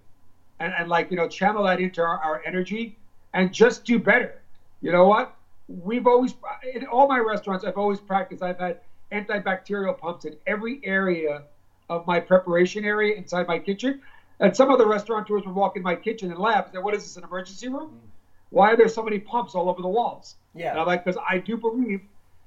and, 0.60 0.72
and 0.78 0.88
like, 0.88 1.10
you 1.10 1.16
know, 1.16 1.28
channel 1.28 1.64
that 1.64 1.80
into 1.80 2.00
our, 2.00 2.18
our 2.18 2.42
energy 2.44 2.96
and 3.34 3.52
just 3.52 3.84
do 3.84 3.98
better. 3.98 4.40
You 4.80 4.92
know 4.92 5.06
what? 5.06 5.34
We've 5.68 6.06
always, 6.06 6.34
in 6.74 6.86
all 6.86 7.06
my 7.06 7.18
restaurants, 7.18 7.64
I've 7.64 7.76
always 7.76 8.00
practiced, 8.00 8.42
I've 8.42 8.58
had 8.58 8.78
antibacterial 9.12 9.96
pumps 9.98 10.24
in 10.24 10.36
every 10.46 10.80
area 10.82 11.42
of 11.88 12.06
my 12.06 12.20
preparation 12.20 12.84
area 12.84 13.14
inside 13.16 13.46
my 13.46 13.58
kitchen. 13.58 14.00
And 14.40 14.56
some 14.56 14.70
of 14.70 14.78
the 14.78 14.86
restaurateurs 14.86 15.44
would 15.44 15.54
walk 15.54 15.76
in 15.76 15.82
my 15.82 15.94
kitchen 15.94 16.30
and 16.30 16.38
laugh 16.38 16.64
and 16.64 16.74
say, 16.74 16.78
What 16.78 16.94
is 16.94 17.02
this, 17.02 17.16
an 17.16 17.24
emergency 17.24 17.68
room? 17.68 17.90
Mm. 17.90 18.08
Why 18.50 18.72
are 18.72 18.76
there 18.76 18.88
so 18.88 19.02
many 19.02 19.18
pumps 19.18 19.54
all 19.54 19.68
over 19.68 19.80
the 19.80 19.88
walls? 19.88 20.34
Yeah. 20.54 20.72
And 20.72 20.80
I'm 20.80 20.86
like, 20.86 21.04
Because 21.04 21.20
I 21.28 21.38
do 21.38 21.56
believe 21.56 22.00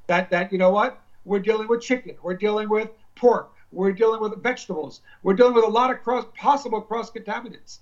that, 0.07 0.29
that, 0.31 0.51
you 0.51 0.57
know 0.57 0.71
what? 0.71 0.99
We're 1.23 1.39
dealing 1.39 1.67
with 1.67 1.81
chicken, 1.81 2.15
we're 2.21 2.35
dealing 2.35 2.69
with 2.69 2.89
pork, 3.15 3.51
we're 3.75 3.91
dealing 3.91 4.21
with 4.21 4.41
vegetables. 4.41 5.01
We're 5.21 5.33
dealing 5.33 5.53
with 5.53 5.65
a 5.65 5.69
lot 5.69 5.91
of 5.91 6.01
cross, 6.01 6.25
possible 6.37 6.81
cross 6.81 7.11
contaminants. 7.11 7.79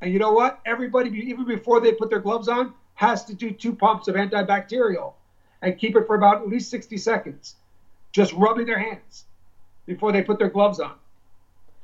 And 0.00 0.12
you 0.12 0.18
know 0.18 0.32
what? 0.32 0.60
Everybody, 0.66 1.10
even 1.10 1.44
before 1.46 1.80
they 1.80 1.92
put 1.92 2.10
their 2.10 2.20
gloves 2.20 2.48
on, 2.48 2.74
has 2.94 3.24
to 3.26 3.34
do 3.34 3.50
two 3.50 3.74
pumps 3.74 4.08
of 4.08 4.16
antibacterial 4.16 5.14
and 5.62 5.78
keep 5.78 5.96
it 5.96 6.06
for 6.06 6.16
about 6.16 6.42
at 6.42 6.48
least 6.48 6.70
60 6.70 6.96
seconds, 6.98 7.56
just 8.12 8.32
rubbing 8.32 8.66
their 8.66 8.78
hands 8.78 9.24
before 9.86 10.12
they 10.12 10.22
put 10.22 10.38
their 10.38 10.48
gloves 10.48 10.80
on. 10.80 10.94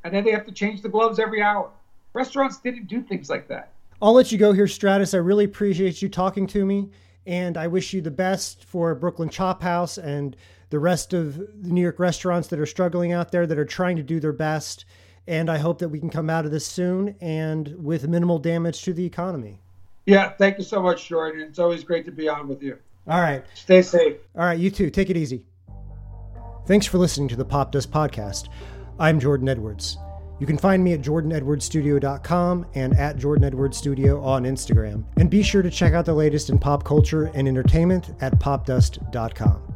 And 0.04 0.14
then 0.14 0.24
they 0.24 0.30
have 0.32 0.46
to 0.46 0.52
change 0.52 0.82
the 0.82 0.88
gloves 0.88 1.18
every 1.18 1.42
hour. 1.42 1.70
Restaurants 2.12 2.58
didn't 2.58 2.86
do 2.86 3.02
things 3.02 3.28
like 3.28 3.48
that. 3.48 3.72
I'll 4.00 4.12
let 4.12 4.30
you 4.30 4.38
go 4.38 4.52
here, 4.52 4.66
Stratis. 4.66 5.14
I 5.14 5.18
really 5.18 5.44
appreciate 5.44 6.02
you 6.02 6.08
talking 6.08 6.46
to 6.48 6.64
me. 6.64 6.90
And 7.26 7.56
I 7.56 7.66
wish 7.66 7.92
you 7.92 8.00
the 8.00 8.10
best 8.10 8.64
for 8.64 8.94
Brooklyn 8.94 9.28
Chop 9.28 9.62
House 9.62 9.98
and 9.98 10.36
the 10.70 10.78
rest 10.78 11.12
of 11.12 11.36
the 11.36 11.70
New 11.70 11.82
York 11.82 11.98
restaurants 11.98 12.48
that 12.48 12.58
are 12.58 12.66
struggling 12.66 13.12
out 13.12 13.32
there 13.32 13.46
that 13.46 13.58
are 13.58 13.64
trying 13.64 13.96
to 13.96 14.02
do 14.02 14.20
their 14.20 14.32
best. 14.32 14.84
And 15.26 15.50
I 15.50 15.58
hope 15.58 15.78
that 15.80 15.88
we 15.88 15.98
can 15.98 16.10
come 16.10 16.30
out 16.30 16.44
of 16.44 16.50
this 16.50 16.66
soon 16.66 17.16
and 17.20 17.74
with 17.76 18.06
minimal 18.08 18.38
damage 18.38 18.82
to 18.82 18.92
the 18.92 19.04
economy. 19.04 19.60
Yeah, 20.06 20.30
thank 20.30 20.58
you 20.58 20.64
so 20.64 20.80
much, 20.80 21.08
Jordan. 21.08 21.42
It's 21.42 21.58
always 21.58 21.82
great 21.82 22.04
to 22.04 22.12
be 22.12 22.28
on 22.28 22.46
with 22.46 22.62
you. 22.62 22.78
All 23.08 23.20
right. 23.20 23.44
Stay 23.54 23.82
safe. 23.82 24.16
All 24.36 24.44
right, 24.44 24.58
you 24.58 24.70
too. 24.70 24.90
Take 24.90 25.10
it 25.10 25.16
easy. 25.16 25.44
Thanks 26.66 26.86
for 26.86 26.98
listening 26.98 27.28
to 27.28 27.36
the 27.36 27.44
Popdust 27.44 27.88
Podcast. 27.88 28.48
I'm 28.98 29.20
Jordan 29.20 29.48
Edwards. 29.48 29.98
You 30.38 30.46
can 30.46 30.58
find 30.58 30.82
me 30.84 30.92
at 30.92 31.00
jordanedwardsstudio.com 31.00 32.66
and 32.74 32.96
at 32.98 33.16
Jordan 33.16 33.44
Edwards 33.44 33.78
Studio 33.78 34.22
on 34.22 34.44
Instagram. 34.44 35.04
And 35.16 35.30
be 35.30 35.42
sure 35.42 35.62
to 35.62 35.70
check 35.70 35.94
out 35.94 36.04
the 36.04 36.14
latest 36.14 36.50
in 36.50 36.58
pop 36.58 36.84
culture 36.84 37.30
and 37.34 37.48
entertainment 37.48 38.10
at 38.20 38.38
popdust.com. 38.38 39.75